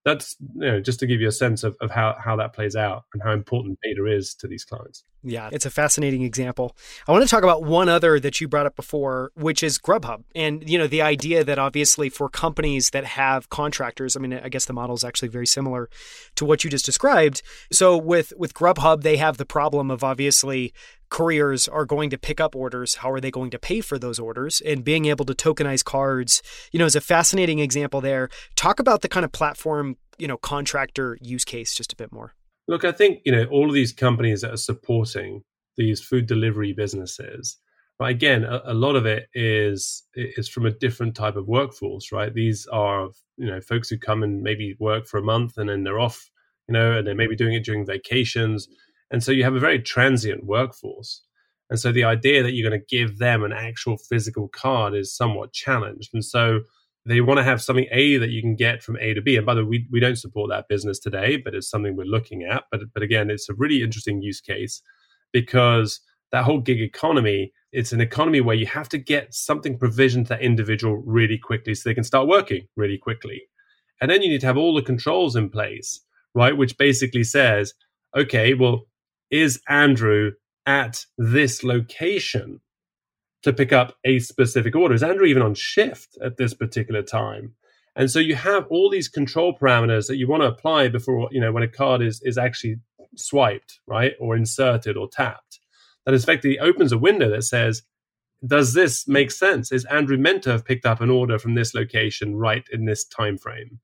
[0.04, 2.76] that's you know just to give you a sense of, of how, how that plays
[2.76, 5.48] out and how important data is to these clients yeah.
[5.52, 6.76] It's a fascinating example.
[7.06, 10.22] I want to talk about one other that you brought up before which is grubhub.
[10.34, 14.48] And you know the idea that obviously for companies that have contractors i mean i
[14.48, 15.88] guess the model is actually very similar
[16.36, 17.42] to what you just described.
[17.72, 20.72] So with with grubhub they have the problem of obviously
[21.10, 22.96] couriers are going to pick up orders.
[22.96, 24.60] How are they going to pay for those orders?
[24.60, 28.28] And being able to tokenize cards you know is a fascinating example there.
[28.54, 32.34] Talk about the kind of platform you know contractor use case just a bit more
[32.68, 35.42] look i think you know all of these companies that are supporting
[35.76, 37.56] these food delivery businesses
[37.98, 42.12] but again a, a lot of it is is from a different type of workforce
[42.12, 45.68] right these are you know folks who come and maybe work for a month and
[45.68, 46.30] then they're off
[46.68, 48.68] you know and they may be doing it during vacations
[49.10, 51.22] and so you have a very transient workforce.
[51.70, 55.14] And so the idea that you're going to give them an actual physical card is
[55.14, 56.10] somewhat challenged.
[56.14, 56.60] And so
[57.08, 59.36] they want to have something A that you can get from A to B.
[59.36, 62.04] And by the way, we, we don't support that business today, but it's something we're
[62.04, 62.64] looking at.
[62.70, 64.82] But but again, it's a really interesting use case
[65.32, 66.00] because
[66.32, 70.34] that whole gig economy, it's an economy where you have to get something provisioned to
[70.34, 73.42] that individual really quickly so they can start working really quickly.
[74.00, 76.00] And then you need to have all the controls in place,
[76.34, 76.56] right?
[76.56, 77.72] Which basically says,
[78.14, 78.82] okay, well,
[79.30, 80.32] is Andrew
[80.66, 82.60] at this location
[83.42, 84.94] to pick up a specific order?
[84.94, 87.54] Is Andrew even on shift at this particular time?
[87.96, 91.40] And so you have all these control parameters that you want to apply before, you
[91.40, 92.76] know, when a card is, is actually
[93.16, 94.12] swiped, right?
[94.20, 95.58] Or inserted or tapped.
[96.06, 97.82] That effectively opens a window that says,
[98.46, 99.72] does this make sense?
[99.72, 103.04] Is Andrew meant to have picked up an order from this location right in this
[103.04, 103.80] time frame?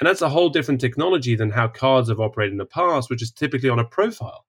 [0.00, 3.22] And that's a whole different technology than how cards have operated in the past, which
[3.22, 4.44] is typically on a profile.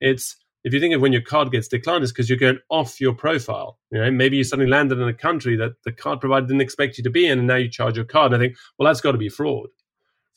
[0.00, 2.98] It's if you think of when your card gets declined, it's because you're going off
[2.98, 3.78] your profile.
[3.90, 6.96] You know, maybe you suddenly landed in a country that the card provider didn't expect
[6.96, 8.32] you to be in, and now you charge your card.
[8.32, 9.68] And I think, well, that's got to be fraud.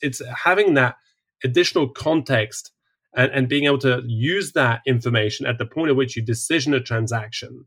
[0.02, 0.96] It's having that
[1.42, 2.72] additional context
[3.16, 6.74] and, and being able to use that information at the point at which you decision
[6.74, 7.64] a transaction,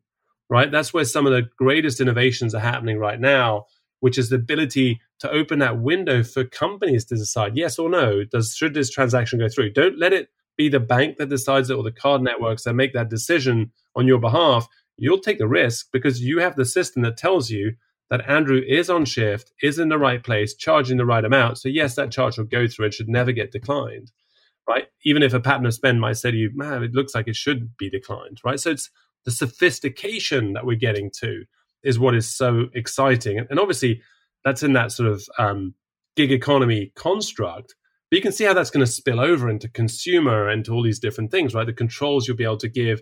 [0.47, 0.71] right?
[0.71, 3.65] That's where some of the greatest innovations are happening right now,
[4.01, 8.23] which is the ability to open that window for companies to decide yes or no.
[8.23, 9.73] Does should this transaction go through?
[9.73, 10.29] Don't let it
[10.61, 14.05] be the bank that decides it or the card networks that make that decision on
[14.05, 17.73] your behalf, you'll take the risk because you have the system that tells you
[18.11, 21.57] that Andrew is on shift, is in the right place, charging the right amount.
[21.57, 24.11] So yes, that charge will go through and should never get declined.
[24.69, 24.85] Right?
[25.03, 27.35] Even if a pattern of spend might say to you, man, it looks like it
[27.35, 28.39] should be declined.
[28.45, 28.59] Right.
[28.59, 28.91] So it's
[29.25, 31.45] the sophistication that we're getting to
[31.83, 33.39] is what is so exciting.
[33.49, 34.01] And obviously
[34.45, 35.73] that's in that sort of um,
[36.15, 37.73] gig economy construct.
[38.11, 40.83] But you can see how that's going to spill over into consumer and to all
[40.83, 41.65] these different things, right?
[41.65, 43.01] The controls you'll be able to give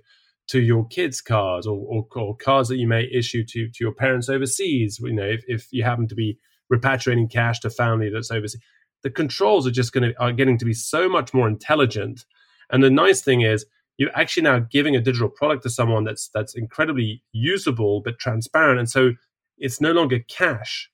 [0.50, 3.94] to your kids' cars or, or, or cards that you may issue to, to your
[3.94, 6.38] parents overseas, you know, if, if you happen to be
[6.72, 8.62] repatriating cash to family that's overseas.
[9.02, 12.26] The controls are just going to are getting to be so much more intelligent.
[12.70, 13.66] And the nice thing is
[13.98, 18.80] you're actually now giving a digital product to someone that's that's incredibly usable but transparent.
[18.80, 19.14] And so
[19.58, 20.90] it's no longer cash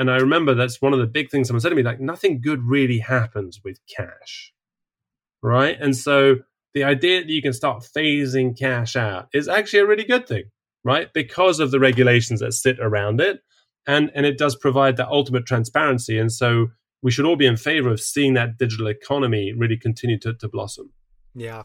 [0.00, 2.40] and I remember that's one of the big things someone said to me, like, nothing
[2.40, 4.54] good really happens with cash.
[5.42, 5.76] Right.
[5.78, 6.36] And so
[6.72, 10.44] the idea that you can start phasing cash out is actually a really good thing,
[10.84, 11.12] right?
[11.12, 13.40] Because of the regulations that sit around it.
[13.86, 16.18] And, and it does provide that ultimate transparency.
[16.18, 16.68] And so
[17.02, 20.48] we should all be in favor of seeing that digital economy really continue to, to
[20.48, 20.92] blossom.
[21.34, 21.64] Yeah.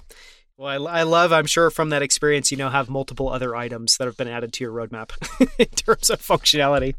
[0.58, 3.98] Well, I, I, love, I'm sure from that experience, you now have multiple other items
[3.98, 5.12] that have been added to your roadmap
[5.60, 6.96] in terms of functionality.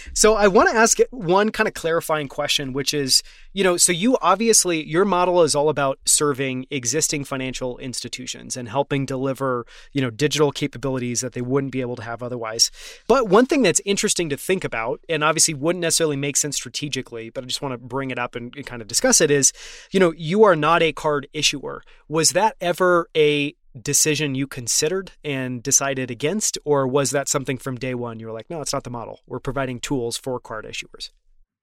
[0.14, 3.22] so I want to ask one kind of clarifying question, which is,
[3.52, 8.66] you know, so you obviously, your model is all about serving existing financial institutions and
[8.66, 12.70] helping deliver, you know, digital capabilities that they wouldn't be able to have otherwise.
[13.06, 17.28] But one thing that's interesting to think about, and obviously wouldn't necessarily make sense strategically,
[17.28, 19.52] but I just want to bring it up and, and kind of discuss it is,
[19.90, 21.82] you know, you are not a card issuer.
[22.08, 22.85] Was that ever
[23.16, 28.26] a decision you considered and decided against, or was that something from day one you
[28.26, 29.20] were like, no, it's not the model.
[29.26, 31.10] We're providing tools for card issuers.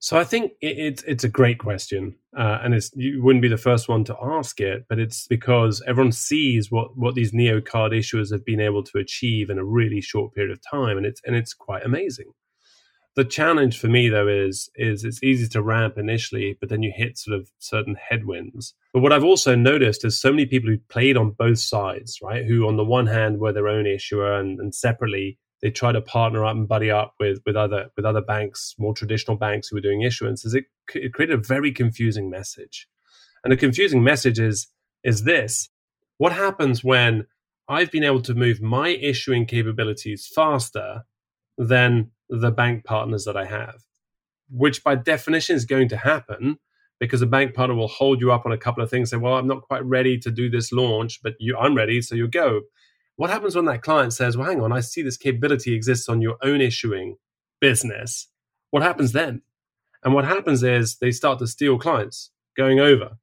[0.03, 3.55] So I think it, it's a great question, uh, and it's you wouldn't be the
[3.69, 7.93] first one to ask it, but it's because everyone sees what what these neo card
[7.93, 11.21] issuers have been able to achieve in a really short period of time, and it's
[11.25, 12.25] and it's quite amazing.
[13.15, 16.91] The challenge for me though is is it's easy to ramp initially, but then you
[16.95, 18.73] hit sort of certain headwinds.
[18.91, 22.43] But what I've also noticed is so many people who played on both sides, right?
[22.43, 26.01] Who on the one hand were their own issuer and, and separately they try to
[26.01, 29.77] partner up and buddy up with with other with other banks, more traditional banks who
[29.77, 30.55] were doing issuances.
[30.55, 32.87] It, it created a very confusing message,
[33.43, 34.67] and the confusing message is
[35.03, 35.69] is this:
[36.17, 37.27] what happens when
[37.69, 41.03] I've been able to move my issuing capabilities faster
[41.57, 43.83] than the bank partners that I have,
[44.49, 46.57] which by definition is going to happen
[46.99, 49.09] because a bank partner will hold you up on a couple of things.
[49.09, 52.15] Say, well, I'm not quite ready to do this launch, but you, I'm ready, so
[52.15, 52.61] you go.
[53.15, 56.21] What happens when that client says, well, hang on, I see this capability exists on
[56.21, 57.17] your own issuing
[57.59, 58.27] business?
[58.71, 59.41] What happens then?
[60.03, 63.17] And what happens is they start to steal clients going over.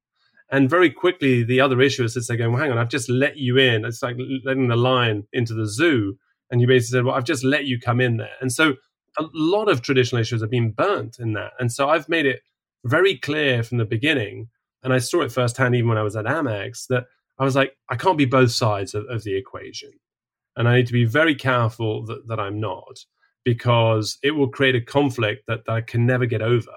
[0.51, 3.37] And very quickly, the other issuers sits there going, well, hang on, I've just let
[3.37, 3.85] you in.
[3.85, 6.19] It's like letting the lion into the zoo.
[6.51, 8.35] And you basically said, well, I've just let you come in there.
[8.41, 8.75] And so
[9.19, 11.53] a lot of traditional issuers have been burnt in that.
[11.59, 12.43] And so I've made it
[12.85, 14.49] very clear from the beginning,
[14.83, 17.05] and I saw it firsthand even when I was at Amex, that
[17.39, 19.93] I was like, I can't be both sides of, of the equation.
[20.57, 23.05] And I need to be very careful that, that I'm not,
[23.45, 26.73] because it will create a conflict that, that I can never get over.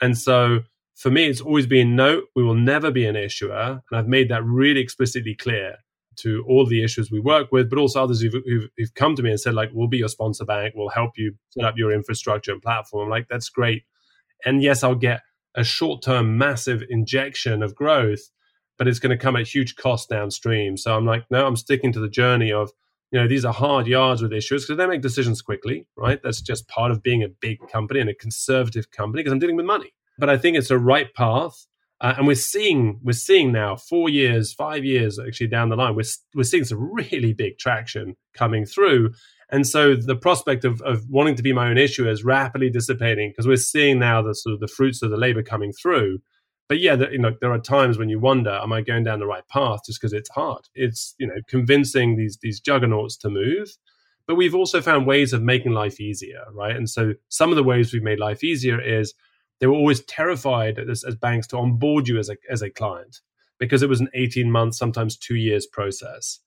[0.00, 0.60] And so
[0.94, 3.82] for me, it's always been no, we will never be an issuer.
[3.90, 5.76] And I've made that really explicitly clear
[6.18, 9.22] to all the issues we work with, but also others who've, who've, who've, come to
[9.22, 11.92] me and said, like, we'll be your sponsor bank, we'll help you set up your
[11.92, 13.04] infrastructure and platform.
[13.04, 13.84] I'm like, that's great.
[14.44, 15.20] And yes, I'll get
[15.54, 18.30] a short term massive injection of growth,
[18.78, 20.76] but it's going to come at huge cost downstream.
[20.76, 22.70] So I'm like, no, I'm sticking to the journey of,
[23.10, 26.20] you know, these are hard yards with issues because they make decisions quickly, right?
[26.22, 29.56] That's just part of being a big company and a conservative company because I'm dealing
[29.56, 29.92] with money.
[30.18, 31.66] But I think it's a right path
[32.00, 35.94] uh, and we're seeing we're seeing now four years, five years actually down the line,
[35.94, 39.12] we're we're seeing some really big traction coming through.
[39.50, 43.30] And so the prospect of, of wanting to be my own issuer is rapidly dissipating
[43.30, 46.18] because we're seeing now the sort of the fruits of the labor coming through.
[46.68, 49.20] But yeah, the, you know, there are times when you wonder, am I going down
[49.20, 49.80] the right path?
[49.86, 50.64] Just because it's hard.
[50.74, 53.68] It's you know convincing these these juggernauts to move.
[54.26, 56.74] But we've also found ways of making life easier, right?
[56.74, 59.14] And so some of the ways we've made life easier is
[59.60, 63.20] they were always terrified as, as banks to onboard you as a, as a client
[63.58, 66.40] because it was an 18 month, sometimes two years process.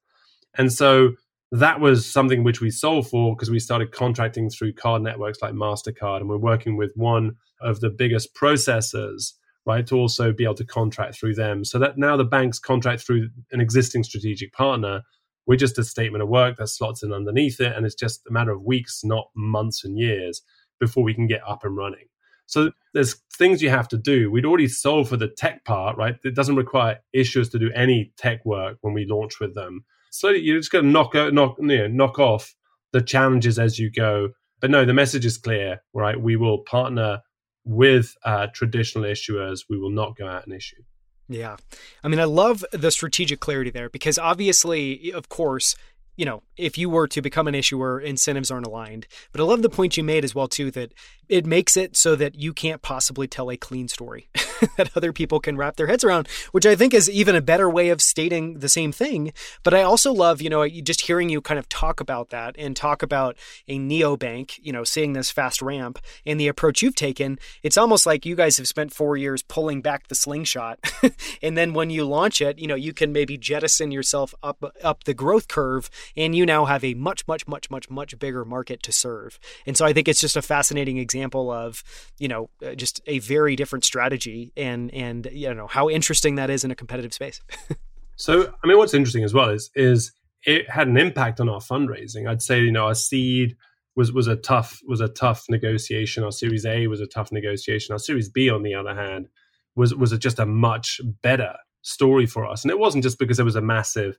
[0.57, 1.13] And so
[1.51, 5.53] that was something which we solved for because we started contracting through card networks like
[5.53, 6.17] MasterCard.
[6.17, 9.33] And we're working with one of the biggest processors,
[9.65, 11.65] right, to also be able to contract through them.
[11.65, 15.01] So that now the banks contract through an existing strategic partner.
[15.47, 17.75] We're just a statement of work that slots in underneath it.
[17.75, 20.43] And it's just a matter of weeks, not months and years
[20.79, 22.05] before we can get up and running.
[22.49, 24.31] So there's things you have to do.
[24.31, 26.15] We'd already solved for the tech part, right?
[26.23, 29.85] It doesn't require issuers to do any tech work when we launch with them.
[30.09, 32.55] So you're just going to knock, knock, you know, knock off
[32.91, 34.29] the challenges as you go.
[34.61, 36.19] But no, the message is clear, right?
[36.19, 37.21] We will partner
[37.65, 39.65] with uh, traditional issuers.
[39.69, 40.81] We will not go out and issue.
[41.27, 41.57] Yeah.
[42.03, 45.75] I mean, I love the strategic clarity there because obviously, of course,
[46.19, 49.07] you know, if you were to become an issuer, incentives aren't aligned.
[49.31, 50.91] But I love the point you made as well too that
[51.29, 54.27] it makes it so that you can't possibly tell a clean story
[54.77, 57.69] that other people can wrap their heads around, which I think is even a better
[57.69, 59.31] way of stating the same thing.
[59.63, 62.75] But I also love, you know, just hearing you kind of talk about that and
[62.75, 63.37] talk about
[63.69, 67.39] a neobank, you know, seeing this fast ramp and the approach you've taken.
[67.63, 70.79] It's almost like you guys have spent four years pulling back the slingshot.
[71.41, 75.05] and then when you launch it, you know, you can maybe jettison yourself up up
[75.05, 78.83] the growth curve and you now have a much, much, much, much, much bigger market
[78.83, 79.39] to serve.
[79.65, 81.83] And so I think it's just a fascinating example of
[82.17, 86.49] you know uh, just a very different strategy and and you know how interesting that
[86.49, 87.41] is in a competitive space.
[88.15, 90.11] so I mean, what's interesting as well is is
[90.43, 92.27] it had an impact on our fundraising.
[92.27, 93.55] I'd say you know our seed
[93.95, 96.23] was was a tough was a tough negotiation.
[96.23, 97.93] Our Series A was a tough negotiation.
[97.93, 99.27] Our Series B, on the other hand,
[99.75, 102.63] was was just a much better story for us.
[102.63, 104.17] And it wasn't just because there was a massive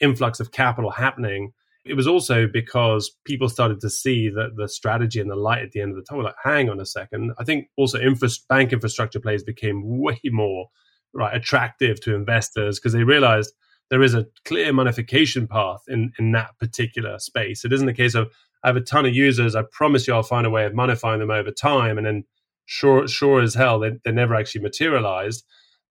[0.00, 1.52] influx of capital happening.
[1.84, 5.72] It was also because people started to see that the strategy and the light at
[5.72, 6.24] the end of the tunnel.
[6.24, 7.32] Like, hang on a second.
[7.38, 10.68] I think also infra- bank infrastructure plays became way more
[11.12, 13.52] right attractive to investors because they realized
[13.88, 17.64] there is a clear monetization path in in that particular space.
[17.64, 18.30] It isn't a case of
[18.62, 19.54] I have a ton of users.
[19.54, 22.24] I promise you, I'll find a way of monetizing them over time, and then
[22.66, 25.44] sure, sure as hell, they, they never actually materialized.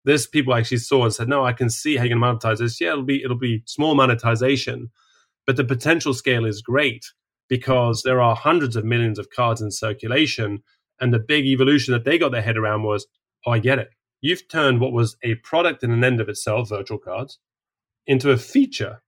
[0.05, 2.79] This people actually saw and said, "No, I can see how you can monetize this.
[2.79, 4.89] Yeah, it'll be it'll be small monetization,
[5.45, 7.05] but the potential scale is great
[7.49, 10.63] because there are hundreds of millions of cards in circulation,
[10.99, 13.07] and the big evolution that they got their head around was,
[13.45, 13.89] oh, I get it.
[14.21, 17.39] You've turned what was a product in an end of itself, virtual cards,
[18.05, 19.01] into a feature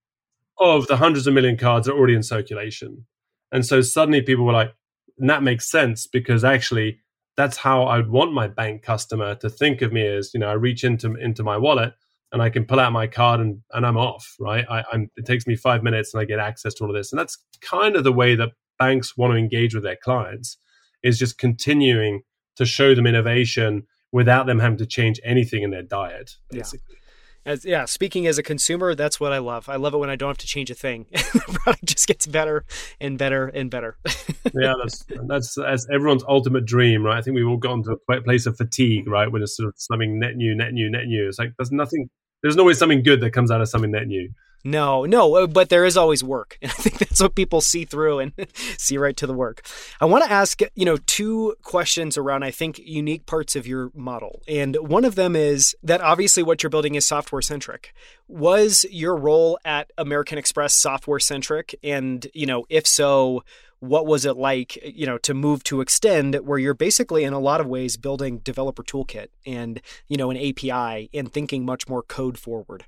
[0.57, 3.05] of the hundreds of million cards that are already in circulation.
[3.51, 4.73] And so suddenly people were like,
[5.17, 6.99] that makes sense because actually
[7.37, 10.53] that's how I'd want my bank customer to think of me as, you know, I
[10.53, 11.93] reach into into my wallet
[12.31, 14.65] and I can pull out my card and, and I'm off, right?
[14.69, 17.11] I, am it takes me five minutes and I get access to all of this.
[17.11, 20.57] And that's kind of the way that banks want to engage with their clients
[21.03, 22.21] is just continuing
[22.55, 26.95] to show them innovation without them having to change anything in their diet, basically.
[26.95, 27.00] Yeah.
[27.45, 29.67] As, yeah, speaking as a consumer, that's what I love.
[29.67, 31.07] I love it when I don't have to change a thing.
[31.11, 32.65] the product just gets better
[32.99, 33.97] and better and better.
[34.53, 37.17] yeah, that's, that's that's everyone's ultimate dream, right?
[37.17, 39.31] I think we've all gotten to a place of fatigue, right?
[39.31, 41.27] When it's sort of something net new, net new, net new.
[41.27, 42.09] It's like there's nothing.
[42.43, 44.29] There's always something good that comes out of something net new.
[44.63, 46.57] No, no, uh, but there is always work.
[46.61, 48.33] And I think what people see through and
[48.77, 49.65] see right to the work.
[49.99, 53.91] I want to ask, you know, two questions around, I think, unique parts of your
[53.95, 54.41] model.
[54.47, 57.93] And one of them is that obviously what you're building is software centric.
[58.27, 61.75] Was your role at American Express software centric?
[61.83, 63.43] And, you know, if so,
[63.81, 67.39] what was it like, you know, to move to Extend, where you're basically in a
[67.39, 72.03] lot of ways building developer toolkit and, you know, an API and thinking much more
[72.03, 72.85] code forward?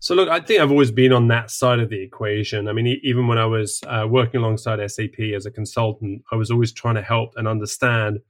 [0.00, 2.68] So, look, I think I've always been on that side of the equation.
[2.68, 6.50] I mean, even when I was uh, working alongside SAP as a consultant, I was
[6.50, 8.20] always trying to help and understand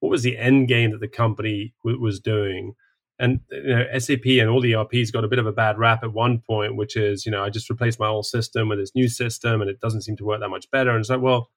[0.00, 2.74] what was the end game that the company w- was doing.
[3.20, 6.02] And you know, SAP and all the ERPs got a bit of a bad rap
[6.02, 8.96] at one point, which is, you know, I just replaced my old system with this
[8.96, 10.90] new system and it doesn't seem to work that much better.
[10.90, 11.50] And it's like, well,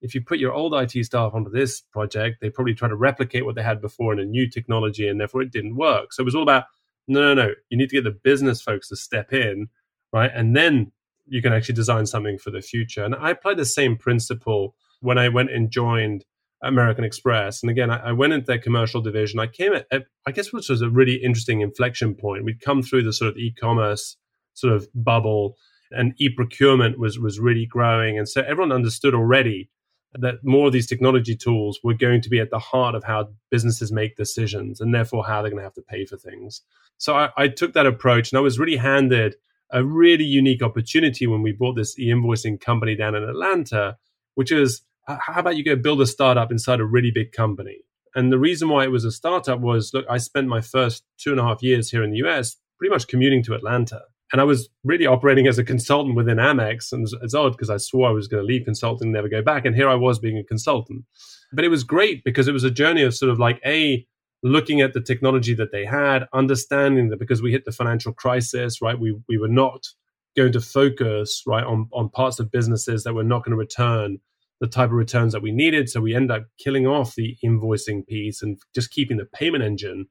[0.00, 3.44] if you put your old IT staff onto this project, they probably try to replicate
[3.44, 6.14] what they had before in a new technology and therefore it didn't work.
[6.14, 6.64] So it was all about
[7.08, 7.54] no, no, no.
[7.68, 9.68] You need to get the business folks to step in,
[10.12, 10.30] right?
[10.34, 10.92] And then
[11.26, 13.04] you can actually design something for the future.
[13.04, 16.24] And I applied the same principle when I went and joined
[16.62, 17.62] American Express.
[17.62, 19.40] And again, I, I went into their commercial division.
[19.40, 22.44] I came at, at, I guess, which was a really interesting inflection point.
[22.44, 24.16] We'd come through the sort of e-commerce
[24.54, 25.56] sort of bubble,
[25.90, 29.70] and e-procurement was was really growing, and so everyone understood already
[30.14, 33.28] that more of these technology tools were going to be at the heart of how
[33.50, 36.62] businesses make decisions, and therefore how they're going to have to pay for things.
[37.00, 39.36] So I, I took that approach and I was really handed
[39.72, 43.96] a really unique opportunity when we bought this e-invoicing company down in Atlanta,
[44.34, 47.78] which is how about you go build a startup inside a really big company?
[48.14, 51.30] And the reason why it was a startup was look, I spent my first two
[51.30, 54.02] and a half years here in the US pretty much commuting to Atlanta.
[54.32, 56.92] And I was really operating as a consultant within Amex.
[56.92, 59.42] And it's odd because I swore I was going to leave consulting, and never go
[59.42, 59.64] back.
[59.64, 61.04] And here I was being a consultant.
[61.52, 64.06] But it was great because it was a journey of sort of like, A,
[64.42, 68.80] looking at the technology that they had, understanding that because we hit the financial crisis,
[68.80, 69.88] right, we, we were not
[70.36, 74.18] going to focus, right, on, on parts of businesses that were not going to return
[74.60, 75.88] the type of returns that we needed.
[75.88, 80.06] So we end up killing off the invoicing piece and just keeping the payment engine.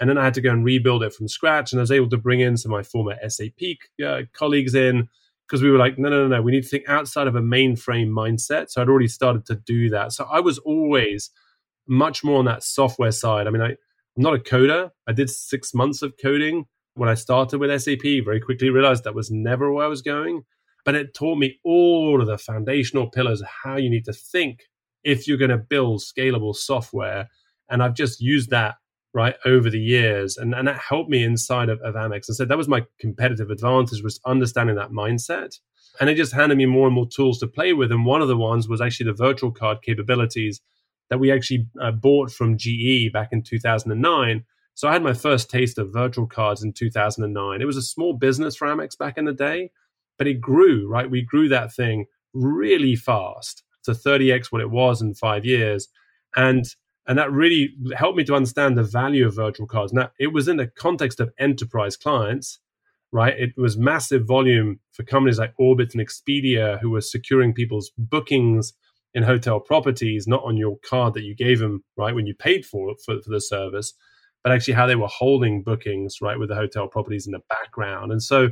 [0.00, 1.72] And then I had to go and rebuild it from scratch.
[1.72, 3.60] And I was able to bring in some of my former SAP
[4.04, 5.08] uh, colleagues in
[5.46, 7.40] because we were like, no, no, no, no, we need to think outside of a
[7.40, 8.70] mainframe mindset.
[8.70, 10.12] So I'd already started to do that.
[10.12, 11.30] So I was always
[11.90, 13.46] much more on that software side.
[13.46, 14.90] I mean, I, I'm not a coder.
[15.06, 16.64] I did six months of coding
[16.94, 18.02] when I started with SAP.
[18.24, 20.42] Very quickly realized that was never where I was going.
[20.84, 24.60] But it taught me all of the foundational pillars of how you need to think
[25.04, 27.28] if you're going to build scalable software.
[27.68, 28.76] And I've just used that
[29.12, 32.44] right over the years and, and that helped me inside of, of amex and so
[32.44, 35.58] that was my competitive advantage was understanding that mindset
[36.00, 38.28] and it just handed me more and more tools to play with and one of
[38.28, 40.60] the ones was actually the virtual card capabilities
[41.10, 44.44] that we actually uh, bought from GE back in 2009.
[44.74, 47.60] So I had my first taste of virtual cards in 2009.
[47.60, 49.70] It was a small business for Amex back in the day,
[50.16, 51.10] but it grew, right?
[51.10, 55.88] We grew that thing really fast to 30x what it was in five years.
[56.36, 56.64] And
[57.06, 59.92] and that really helped me to understand the value of virtual cards.
[59.92, 62.60] Now, it was in the context of enterprise clients,
[63.10, 63.34] right?
[63.36, 68.74] It was massive volume for companies like Orbitz and Expedia who were securing people's bookings
[69.14, 72.64] in hotel properties, not on your card that you gave them, right, when you paid
[72.64, 73.92] for, for, for the service.
[74.42, 78.12] but actually how they were holding bookings, right, with the hotel properties in the background.
[78.12, 78.50] And so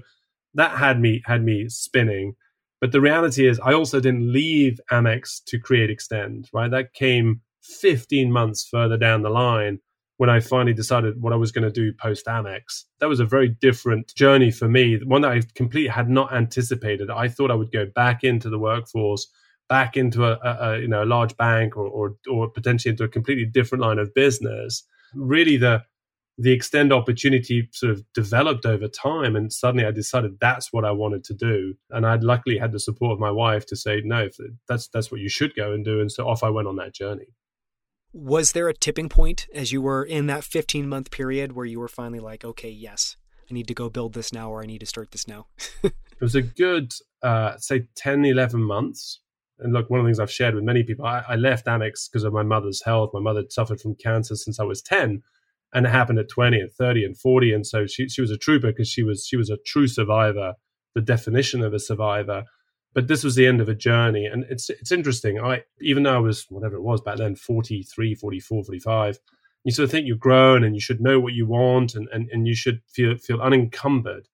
[0.54, 2.34] that had me had me spinning.
[2.80, 6.70] But the reality is I also didn't leave Amex to create Extend, right?
[6.70, 9.80] That came 15 months further down the line
[10.18, 12.84] when I finally decided what I was going to do post Amex.
[13.00, 17.10] That was a very different journey for me, one that I completely had not anticipated.
[17.10, 19.28] I thought I would go back into the workforce,
[19.68, 23.04] back into a, a, a you know a large bank or, or or potentially into
[23.04, 24.84] a completely different line of business.
[25.14, 25.84] Really, the
[26.38, 30.92] the extend opportunity sort of developed over time, and suddenly I decided that's what I
[30.92, 31.74] wanted to do.
[31.90, 34.28] And I'd luckily had the support of my wife to say, no,
[34.68, 36.00] that's that's what you should go and do.
[36.00, 37.26] And so off I went on that journey.
[38.12, 41.80] Was there a tipping point as you were in that 15 month period where you
[41.80, 43.16] were finally like, okay, yes,
[43.50, 45.46] I need to go build this now or I need to start this now?
[45.82, 49.20] it was a good, uh, say, 10, 11 months.
[49.60, 52.10] And look, one of the things I've shared with many people, I, I left Amex
[52.10, 53.10] because of my mother's health.
[53.12, 55.22] My mother suffered from cancer since I was 10
[55.74, 58.38] and it happened at 20 and 30 and 40 and so she, she was a
[58.38, 60.54] trooper because she was she was a true survivor
[60.94, 62.44] the definition of a survivor.
[62.94, 65.38] But this was the end of a journey and it's it's interesting.
[65.38, 69.18] I even though i was whatever it was back then 43 44 45
[69.64, 72.28] you sort of think you've grown and you should know what you want and and,
[72.32, 74.28] and you should feel feel unencumbered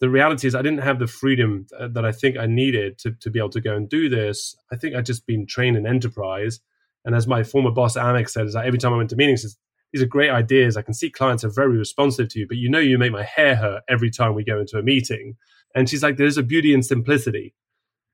[0.00, 3.12] the reality is i didn't have the freedom uh, that i think i needed to,
[3.12, 5.86] to be able to go and do this i think i'd just been trained in
[5.86, 6.60] enterprise
[7.04, 9.56] and as my former boss amex said is that every time i went to meetings
[9.92, 12.68] these are great ideas i can see clients are very responsive to you but you
[12.68, 15.36] know you make my hair hurt every time we go into a meeting
[15.74, 17.54] and she's like there's a beauty in simplicity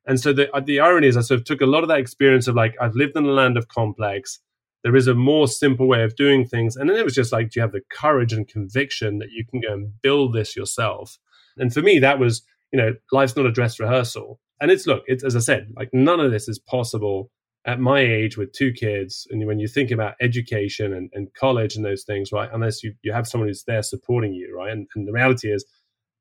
[0.07, 1.99] and so the, uh, the irony is, I sort of took a lot of that
[1.99, 4.41] experience of like, I've lived in a land of complex.
[4.83, 6.77] There is a more simple way of doing things.
[6.77, 9.47] And then it was just like, do you have the courage and conviction that you
[9.47, 11.19] can go and build this yourself?
[11.59, 12.43] And for me, that was,
[12.73, 14.41] you know, life's not a dress rehearsal.
[14.61, 17.31] And it's, look, it's, as I said, like none of this is possible
[17.67, 19.27] at my age with two kids.
[19.31, 22.95] And when you think about education and, and college and those things, right, unless you,
[23.03, 24.71] you have someone who's there supporting you, right?
[24.71, 25.65] And, and the reality is,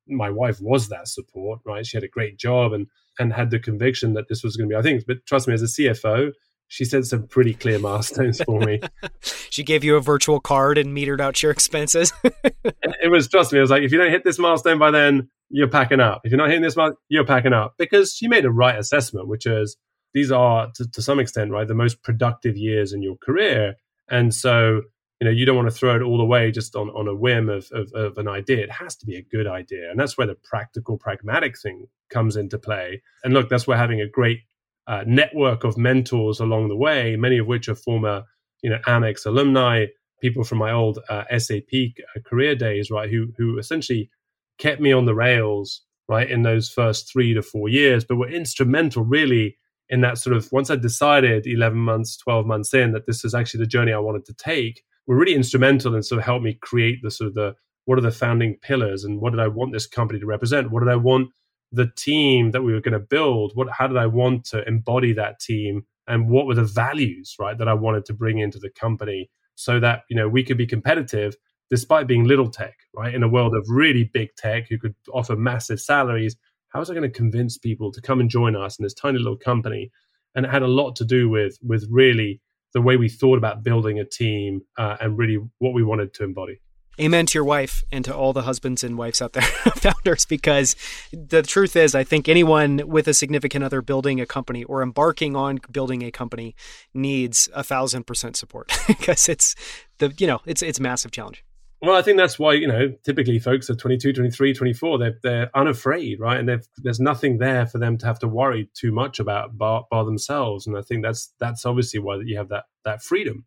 [0.07, 1.86] my wife was that support, right?
[1.86, 2.88] She had a great job and
[3.19, 4.77] and had the conviction that this was going to be.
[4.77, 6.31] I think, but trust me, as a CFO,
[6.74, 8.82] she set some pretty clear milestones for me.
[9.51, 12.11] she gave you a virtual card and metered out your expenses.
[12.24, 13.59] it was trust me.
[13.59, 16.21] It was like if you don't hit this milestone by then, you're packing up.
[16.24, 19.28] If you're not hitting this milestone, you're packing up because she made a right assessment,
[19.28, 19.78] which is
[20.15, 23.76] these are to, to some extent right the most productive years in your career,
[24.09, 24.82] and so
[25.21, 27.49] you know you don't want to throw it all away just on, on a whim
[27.49, 30.28] of, of, of, an idea it has to be a good idea and that's where
[30.28, 34.39] the practical pragmatic thing comes into play and look that's where having a great
[34.88, 38.23] uh, network of mentors along the way many of which are former
[38.61, 39.86] you know amex alumni
[40.21, 44.09] people from my old uh, sap uh, career days right who who essentially
[44.57, 48.29] kept me on the rails right in those first three to four years but were
[48.29, 49.57] instrumental really
[49.89, 53.34] in that sort of once i decided 11 months 12 months in that this is
[53.34, 56.57] actually the journey i wanted to take were really instrumental in sort of help me
[56.61, 57.53] create the sort of the
[57.86, 60.71] what are the founding pillars and what did I want this company to represent?
[60.71, 61.29] What did I want
[61.74, 63.51] the team that we were going to build?
[63.55, 65.86] What how did I want to embody that team?
[66.07, 69.80] And what were the values, right, that I wanted to bring into the company so
[69.80, 71.36] that, you know, we could be competitive
[71.69, 73.13] despite being little tech, right?
[73.13, 76.36] In a world of really big tech who could offer massive salaries.
[76.69, 79.17] How was I going to convince people to come and join us in this tiny
[79.17, 79.91] little company?
[80.36, 82.41] And it had a lot to do with with really
[82.74, 86.24] the way we thought about building a team uh, and really what we wanted to
[86.24, 86.59] embody.
[87.01, 89.41] Amen to your wife and to all the husbands and wives out there,
[89.75, 90.75] founders, because
[91.11, 95.35] the truth is, I think anyone with a significant other building a company or embarking
[95.35, 96.55] on building a company
[96.93, 99.55] needs a thousand percent support because it's
[99.97, 101.43] the, you know, it's, it's massive challenge.
[101.81, 105.51] Well, I think that's why, you know, typically folks are 22, 23, 24, they're, they're
[105.53, 106.39] unafraid, right?
[106.39, 110.65] And there's nothing there for them to have to worry too much about bar themselves.
[110.65, 113.45] And I think that's that's obviously why you have that that freedom.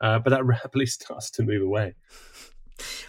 [0.00, 1.94] Uh, but that rapidly starts to move away.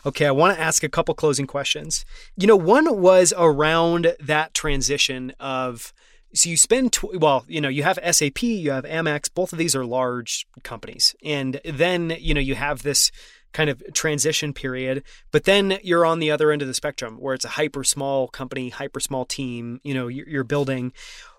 [0.06, 2.06] Okay, I want to ask a couple closing questions.
[2.38, 5.94] You know, one was around that transition of
[6.36, 9.60] so you spend tw- well you know you have sap you have amex both of
[9.60, 13.12] these are large companies and then you know you have this
[13.54, 15.04] kind of transition period.
[15.32, 18.28] But then you're on the other end of the spectrum where it's a hyper small
[18.28, 20.92] company, hyper small team, you know, you're building.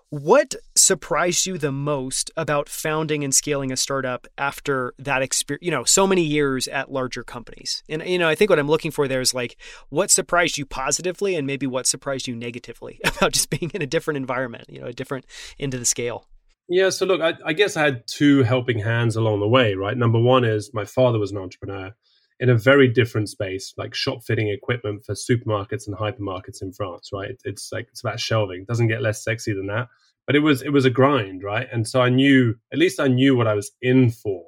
[0.09, 5.71] What surprised you the most about founding and scaling a startup after that experience, you
[5.71, 7.83] know, so many years at larger companies?
[7.89, 9.57] And, you know, I think what I'm looking for there is like,
[9.89, 13.87] what surprised you positively and maybe what surprised you negatively about just being in a
[13.87, 15.25] different environment, you know, a different
[15.59, 16.27] end of the scale?
[16.69, 19.97] Yeah, so look, I, I, guess I had two helping hands along the way, right?
[19.97, 21.95] Number one is my father was an entrepreneur
[22.39, 27.09] in a very different space, like shop fitting equipment for supermarkets and hypermarkets in France,
[27.13, 27.35] right?
[27.45, 28.61] It's like it's about shelving.
[28.61, 29.87] It doesn't get less sexy than that.
[30.27, 31.67] But it was it was a grind, right?
[31.71, 34.43] And so I knew at least I knew what I was in for.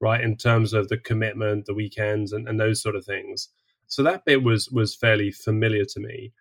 [0.00, 0.20] right?
[0.20, 3.48] In terms of the commitment, the weekends, and, and those sort of things.
[3.86, 6.32] So that bit was was fairly familiar to me.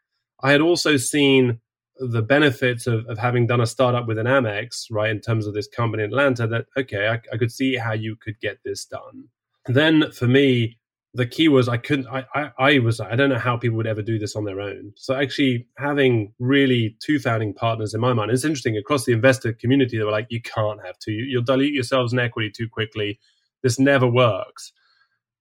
[0.42, 1.60] I had also seen
[1.98, 5.54] the benefits of, of having done a startup with an Amex, right, in terms of
[5.54, 8.84] this company in Atlanta, that, okay, I, I could see how you could get this
[8.86, 9.30] done.
[9.68, 10.78] Then for me,
[11.16, 13.88] the key was I couldn't, I, I, I was, I don't know how people would
[13.88, 14.94] ever do this on their own.
[14.96, 19.54] So actually having really two founding partners in my mind, it's interesting across the investor
[19.54, 23.20] community, they were like, you can't have two, you'll dilute yourselves in equity too quickly.
[23.62, 24.74] This never works.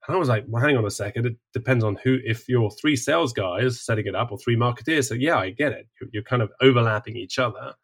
[0.06, 1.26] And I was like, well, hang on a second.
[1.26, 5.04] It depends on who, if you're three sales guys setting it up or three marketeers.
[5.04, 5.86] So, yeah, I get it.
[6.12, 7.74] You're, kind of overlapping each other.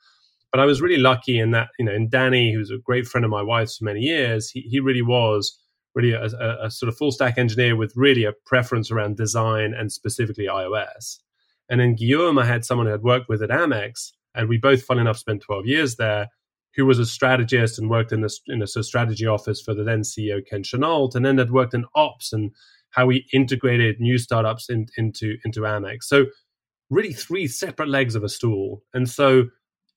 [0.50, 3.24] But I was really lucky in that, you know, in Danny, who's a great friend
[3.24, 5.56] of my wife's for many years, he, he really was
[5.94, 9.74] really a, a, a sort of full stack engineer with really a preference around design
[9.74, 11.18] and specifically iOS.
[11.68, 14.82] And in Guillaume, I had someone who had worked with at Amex, and we both,
[14.82, 16.28] fun enough, spent 12 years there
[16.78, 20.02] who was a strategist and worked in the in a strategy office for the then
[20.02, 22.52] CEO Ken Chenault, and then had worked in ops and
[22.90, 26.04] how we integrated new startups in, into into Amex.
[26.04, 26.26] So
[26.88, 29.48] really three separate legs of a stool, and so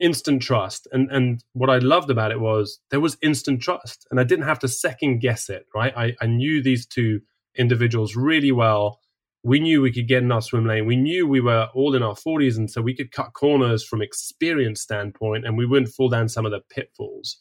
[0.02, 0.88] instant trust.
[0.92, 4.46] And and what I loved about it was there was instant trust, and I didn't
[4.46, 5.66] have to second guess it.
[5.74, 7.22] Right, I, I knew these two
[7.56, 9.00] individuals really well
[9.44, 10.86] we knew we could get in our swim lane.
[10.86, 14.02] We knew we were all in our 40s, and so we could cut corners from
[14.02, 17.38] experience standpoint, and we wouldn't fall down some of the pitfalls.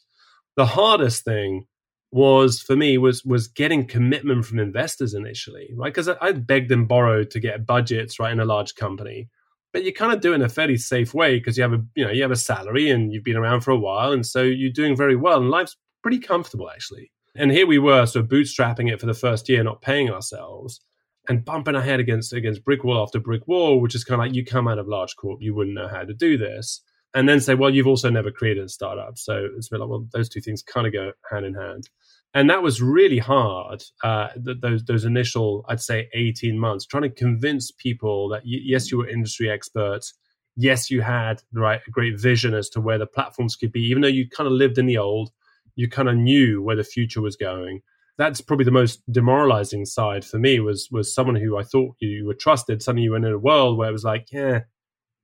[0.55, 1.67] The hardest thing
[2.11, 5.93] was for me was was getting commitment from investors initially, right?
[5.93, 9.29] Because I begged and borrowed to get budgets right in a large company,
[9.73, 11.83] but you kind of do it in a fairly safe way because you have a
[11.95, 14.41] you know you have a salary and you've been around for a while, and so
[14.41, 17.11] you're doing very well, and life's pretty comfortable actually.
[17.35, 20.81] And here we were, sort of bootstrapping it for the first year, not paying ourselves
[21.29, 24.27] and bumping our head against against brick wall after brick wall, which is kind of
[24.27, 26.81] like you come out of large corp, you wouldn't know how to do this,
[27.13, 29.89] and then say, well, you've also never created a startup, so it's a bit like,
[29.89, 31.89] well, those two things kind of go hand in hand,
[32.33, 33.83] and that was really hard.
[34.03, 38.91] Uh, those those initial, I'd say, eighteen months, trying to convince people that y- yes,
[38.91, 40.13] you were industry experts,
[40.55, 44.01] yes, you had right a great vision as to where the platforms could be, even
[44.01, 45.31] though you kind of lived in the old,
[45.75, 47.81] you kind of knew where the future was going
[48.17, 52.25] that's probably the most demoralizing side for me was was someone who I thought you
[52.25, 52.83] were trusted.
[52.83, 54.59] Suddenly you were in a world where it was like, yeah,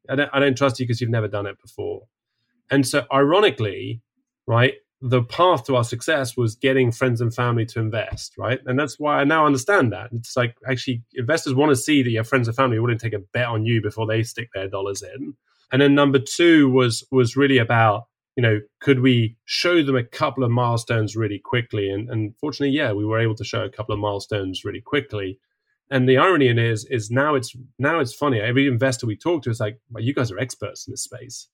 [0.09, 2.03] I don't, I don't trust you because you've never done it before.
[2.69, 4.01] And so, ironically,
[4.47, 8.59] right, the path to our success was getting friends and family to invest, right?
[8.65, 10.09] And that's why I now understand that.
[10.11, 13.19] It's like actually investors want to see that your friends and family wouldn't take a
[13.19, 15.35] bet on you before they stick their dollars in.
[15.71, 18.05] And then number two was was really about
[18.37, 21.89] you know, could we show them a couple of milestones really quickly?
[21.89, 25.39] And, and fortunately, yeah, we were able to show a couple of milestones really quickly.
[25.89, 28.39] And the irony in it is, is now it's now it's funny.
[28.39, 31.47] Every investor we talk to is like, well, you guys are experts in this space,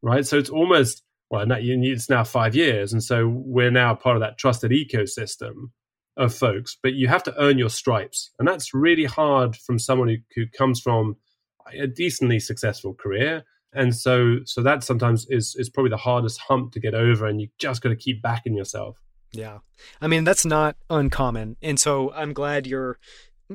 [0.00, 0.24] right?
[0.24, 1.02] So it's almost
[1.32, 5.70] well, it's now five years, and so we're now part of that trusted ecosystem
[6.16, 6.76] of folks.
[6.82, 10.46] But you have to earn your stripes, and that's really hard from someone who, who
[10.46, 11.16] comes from
[11.72, 16.72] a decently successful career and so so that sometimes is is probably the hardest hump
[16.72, 19.00] to get over and you just got to keep backing yourself
[19.32, 19.58] yeah
[20.00, 22.98] i mean that's not uncommon and so i'm glad you're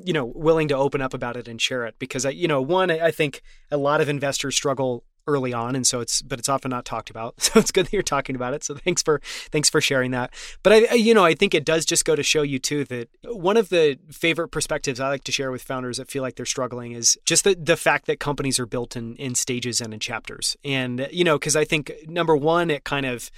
[0.04, 2.62] you know willing to open up about it and share it because i you know
[2.62, 6.50] one i think a lot of investors struggle early on and so it's but it's
[6.50, 9.20] often not talked about so it's good that you're talking about it so thanks for
[9.52, 12.24] thanks for sharing that but i you know i think it does just go to
[12.24, 15.98] show you too that one of the favorite perspectives i like to share with founders
[15.98, 19.16] that feel like they're struggling is just the, the fact that companies are built in
[19.16, 23.06] in stages and in chapters and you know because i think number one it kind
[23.06, 23.30] of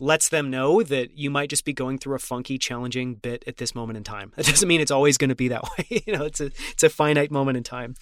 [0.00, 3.56] lets them know that you might just be going through a funky, challenging bit at
[3.56, 4.32] this moment in time.
[4.36, 6.02] That doesn't mean it's always going to be that way.
[6.06, 7.94] you know, it's a it's a finite moment in time.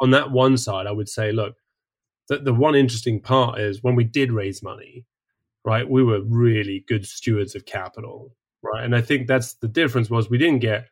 [0.00, 1.56] On that one side, I would say, look,
[2.32, 5.04] the, the one interesting part is when we did raise money,
[5.64, 8.84] right, we were really good stewards of capital, right?
[8.84, 10.86] And I think that's the difference was we didn't get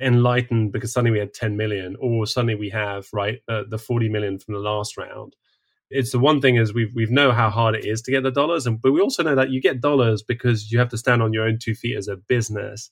[0.00, 4.08] enlightened because suddenly we had 10 million or suddenly we have, right, uh, the 40
[4.08, 5.34] million from the last round.
[5.90, 8.30] It's the one thing is we've we've know how hard it is to get the
[8.30, 11.22] dollars, and but we also know that you get dollars because you have to stand
[11.22, 12.90] on your own two feet as a business.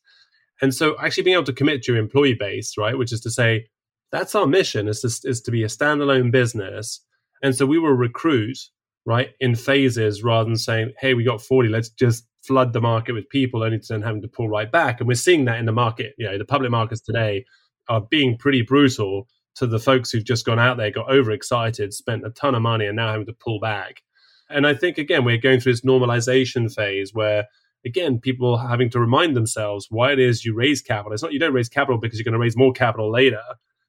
[0.61, 3.30] And so actually being able to commit to your employee base, right, which is to
[3.30, 3.66] say,
[4.12, 7.00] that's our mission is to, is to be a standalone business
[7.43, 8.59] and so we will recruit,
[9.05, 13.12] right, in phases rather than saying, hey, we got 40, let's just flood the market
[13.12, 15.01] with people only to then having to pull right back.
[15.01, 16.14] And we're seeing that in the market.
[16.18, 17.45] You know, the public markets today
[17.88, 22.26] are being pretty brutal to the folks who've just gone out there, got overexcited, spent
[22.26, 24.03] a ton of money, and now having to pull back.
[24.49, 27.47] And I think, again, we're going through this normalization phase where,
[27.84, 31.12] again, people having to remind themselves why it is you raise capital.
[31.12, 33.43] It's not you don't raise capital because you're going to raise more capital later.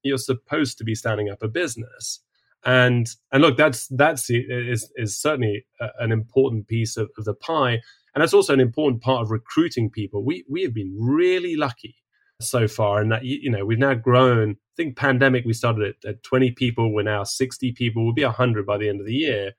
[0.04, 2.20] You're supposed to be standing up a business.
[2.66, 7.34] And and look, that's that's is is certainly a, an important piece of, of the
[7.34, 7.82] pie,
[8.14, 10.24] and that's also an important part of recruiting people.
[10.24, 11.98] We we have been really lucky
[12.40, 14.52] so far, and that you know we've now grown.
[14.52, 18.04] I think pandemic we started at, at 20 people, we're now 60 people.
[18.04, 19.52] We'll be 100 by the end of the year.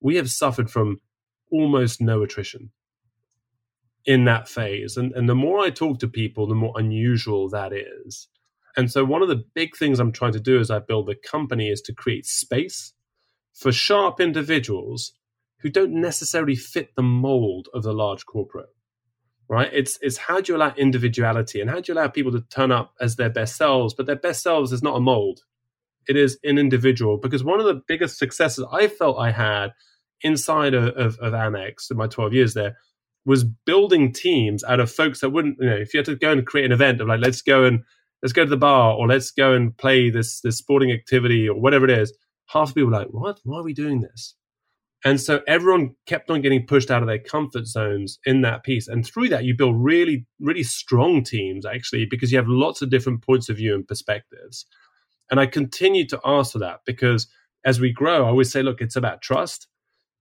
[0.00, 1.02] We have suffered from
[1.50, 2.70] almost no attrition
[4.06, 7.72] in that phase, and and the more I talk to people, the more unusual that
[7.72, 8.28] is.
[8.78, 11.16] And so one of the big things I'm trying to do as I build the
[11.16, 12.94] company is to create space
[13.52, 15.12] for sharp individuals
[15.58, 18.70] who don't necessarily fit the mold of the large corporate
[19.48, 19.70] right?
[19.72, 22.70] It's it's how do you allow individuality and how do you allow people to turn
[22.70, 25.40] up as their best selves, but their best selves is not a mold.
[26.06, 27.16] It is an individual.
[27.16, 29.72] Because one of the biggest successes I felt I had
[30.22, 32.76] inside of, of, of Amex in my 12 years there
[33.24, 36.32] was building teams out of folks that wouldn't, you know, if you had to go
[36.32, 37.84] and create an event of like, let's go and
[38.22, 41.60] let's go to the bar or let's go and play this this sporting activity or
[41.60, 42.12] whatever it is,
[42.46, 43.40] half the people were like, what?
[43.44, 44.34] Why are we doing this?
[45.04, 48.88] And so everyone kept on getting pushed out of their comfort zones in that piece.
[48.88, 52.90] And through that, you build really, really strong teams, actually, because you have lots of
[52.90, 54.66] different points of view and perspectives.
[55.30, 57.28] And I continue to ask for that because
[57.64, 59.68] as we grow, I always say, look, it's about trust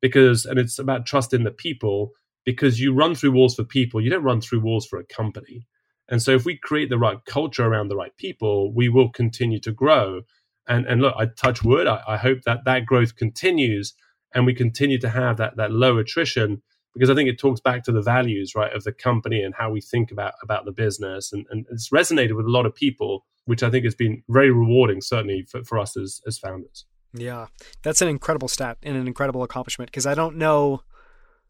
[0.02, 2.12] because, and it's about trust in the people
[2.46, 5.66] because you run through walls for people, you don't run through walls for a company.
[6.10, 9.60] And so if we create the right culture around the right people, we will continue
[9.60, 10.22] to grow.
[10.68, 11.88] And, and look, I touch wood.
[11.88, 13.94] I, I hope that that growth continues
[14.34, 16.62] and we continue to have that that low attrition
[16.94, 19.70] because I think it talks back to the values right of the company and how
[19.72, 23.26] we think about about the business and, and it's resonated with a lot of people
[23.46, 26.86] which I think has been very rewarding certainly for, for us as as founders.
[27.14, 27.48] Yeah,
[27.84, 30.84] that's an incredible stat and an incredible accomplishment because I don't know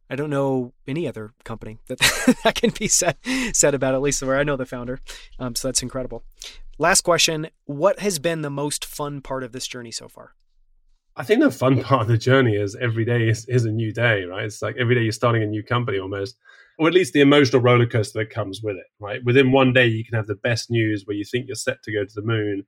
[0.10, 2.00] I don't know any other company that
[2.44, 3.18] that can be said
[3.54, 5.00] said about at least where I know the founder.
[5.40, 6.24] Um, so that's incredible.
[6.78, 10.34] Last question: What has been the most fun part of this journey so far?
[11.18, 13.92] I think the fun part of the journey is every day is, is a new
[13.92, 14.46] day, right?
[14.46, 16.38] It's like every day you're starting a new company almost,
[16.78, 19.24] or at least the emotional roller coaster that comes with it, right?
[19.26, 21.92] Within one day, you can have the best news where you think you're set to
[21.92, 22.64] go to the moon,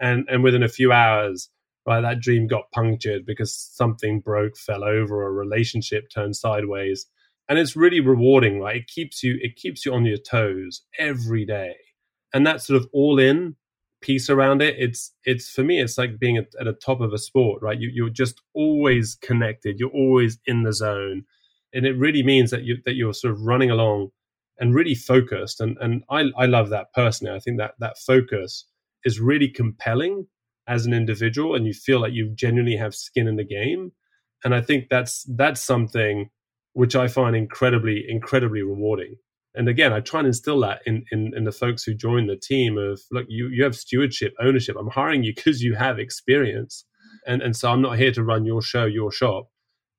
[0.00, 1.50] and and within a few hours,
[1.96, 7.06] right, that dream got punctured because something broke, fell over, or a relationship turned sideways,
[7.48, 8.76] and it's really rewarding, right?
[8.76, 11.76] It keeps you it keeps you on your toes every day,
[12.32, 13.56] and that sort of all in
[14.00, 17.12] piece around it it's it's for me it's like being at, at the top of
[17.12, 17.78] a sport right?
[17.78, 19.78] You, you're just always connected.
[19.78, 21.24] You're always in the zone.
[21.72, 24.10] And it really means that you that you're sort of running along
[24.58, 25.60] and really focused.
[25.60, 27.34] And and I, I love that personally.
[27.34, 28.66] I think that that focus
[29.04, 30.26] is really compelling
[30.70, 33.92] as an individual and you feel like you genuinely have skin in the game
[34.44, 36.30] and i think that's that's something
[36.74, 39.16] which i find incredibly incredibly rewarding
[39.54, 42.36] and again, I try and instill that in, in, in the folks who join the
[42.36, 44.76] team of look, you you have stewardship, ownership.
[44.78, 46.84] I'm hiring you because you have experience,
[47.26, 49.48] and and so I'm not here to run your show, your shop,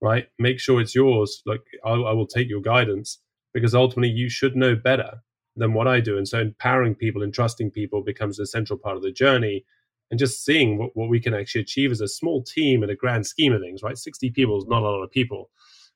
[0.02, 0.28] right?
[0.40, 1.44] Make sure it's yours.
[1.46, 3.20] Like I, I will take your guidance
[3.54, 5.22] because ultimately you should know better
[5.58, 8.96] than what I do, and so empowering people and trusting people becomes a central part
[8.96, 9.66] of the journey.
[10.12, 12.96] And just seeing what, what we can actually achieve as a small team in a
[12.96, 13.98] grand scheme of things, right?
[13.98, 15.50] 60 people is not a lot of people,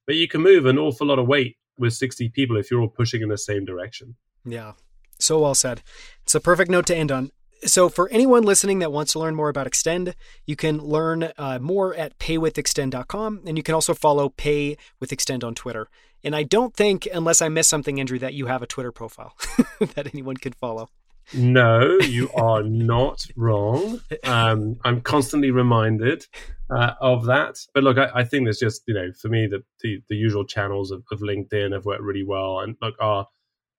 [0.08, 2.88] but you can move an awful lot of weight with 60 people if you're all
[2.88, 4.16] pushing in the same direction.
[4.46, 4.74] Yeah.
[5.20, 5.82] So well said.
[6.24, 7.32] It's a perfect note to end on.
[7.64, 10.14] So, for anyone listening that wants to learn more about Extend,
[10.46, 15.44] you can learn uh, more at paywithextend.com, and you can also follow Pay with Extend
[15.44, 15.90] on Twitter.
[16.24, 19.36] And I don't think, unless I missed something, Andrew, that you have a Twitter profile
[19.96, 20.90] that anyone can follow.
[21.34, 24.00] No, you are not wrong.
[24.24, 26.26] Um, I'm constantly reminded
[26.70, 27.58] uh, of that.
[27.74, 30.46] But look, I, I, think there's just you know for me the the, the usual
[30.46, 33.28] channels of, of, LinkedIn have worked really well, and look our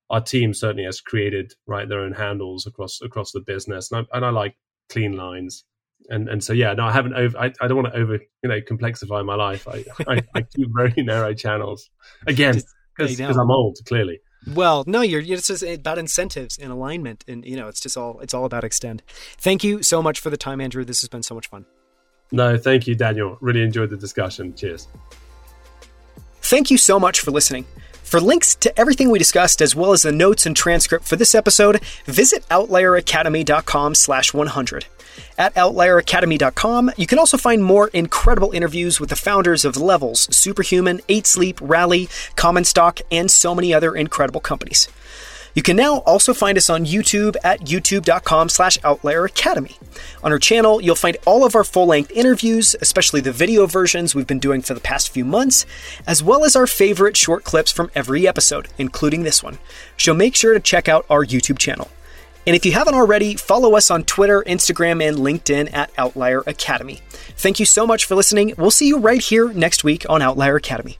[0.09, 4.17] our team certainly has created right their own handles across across the business, and I,
[4.17, 4.55] and I like
[4.89, 5.63] clean lines.
[6.09, 7.37] And and so yeah, no, I haven't over.
[7.37, 9.67] I, I don't want to over you know complexify my life.
[9.67, 11.89] I I, I keep very narrow channels
[12.25, 12.61] again
[12.97, 14.19] because I'm old clearly.
[14.45, 18.19] Well, no, you're it's just about incentives and alignment, and you know, it's just all
[18.19, 19.03] it's all about extend.
[19.37, 20.85] Thank you so much for the time, Andrew.
[20.85, 21.65] This has been so much fun.
[22.31, 23.37] No, thank you, Daniel.
[23.41, 24.53] Really enjoyed the discussion.
[24.53, 24.87] Cheers.
[26.41, 27.65] Thank you so much for listening.
[28.03, 31.35] For links to everything we discussed, as well as the notes and transcript for this
[31.35, 34.85] episode, visit outlieracademy.com slash 100.
[35.37, 41.01] At outlieracademy.com, you can also find more incredible interviews with the founders of Levels, Superhuman,
[41.09, 44.87] 8 Sleep, Rally, Common Stock, and so many other incredible companies.
[45.57, 49.75] You can now also find us on YouTube at youtube.com slash Outlier Academy.
[50.23, 54.27] On our channel, you'll find all of our full-length interviews, especially the video versions we've
[54.27, 55.65] been doing for the past few months,
[56.05, 59.57] as well as our favorite short clips from every episode, including this one.
[59.97, 61.89] So make sure to check out our YouTube channel.
[62.47, 67.01] And if you haven't already, follow us on Twitter, Instagram, and LinkedIn at Outlier Academy.
[67.11, 68.53] Thank you so much for listening.
[68.57, 70.97] We'll see you right here next week on Outlier Academy.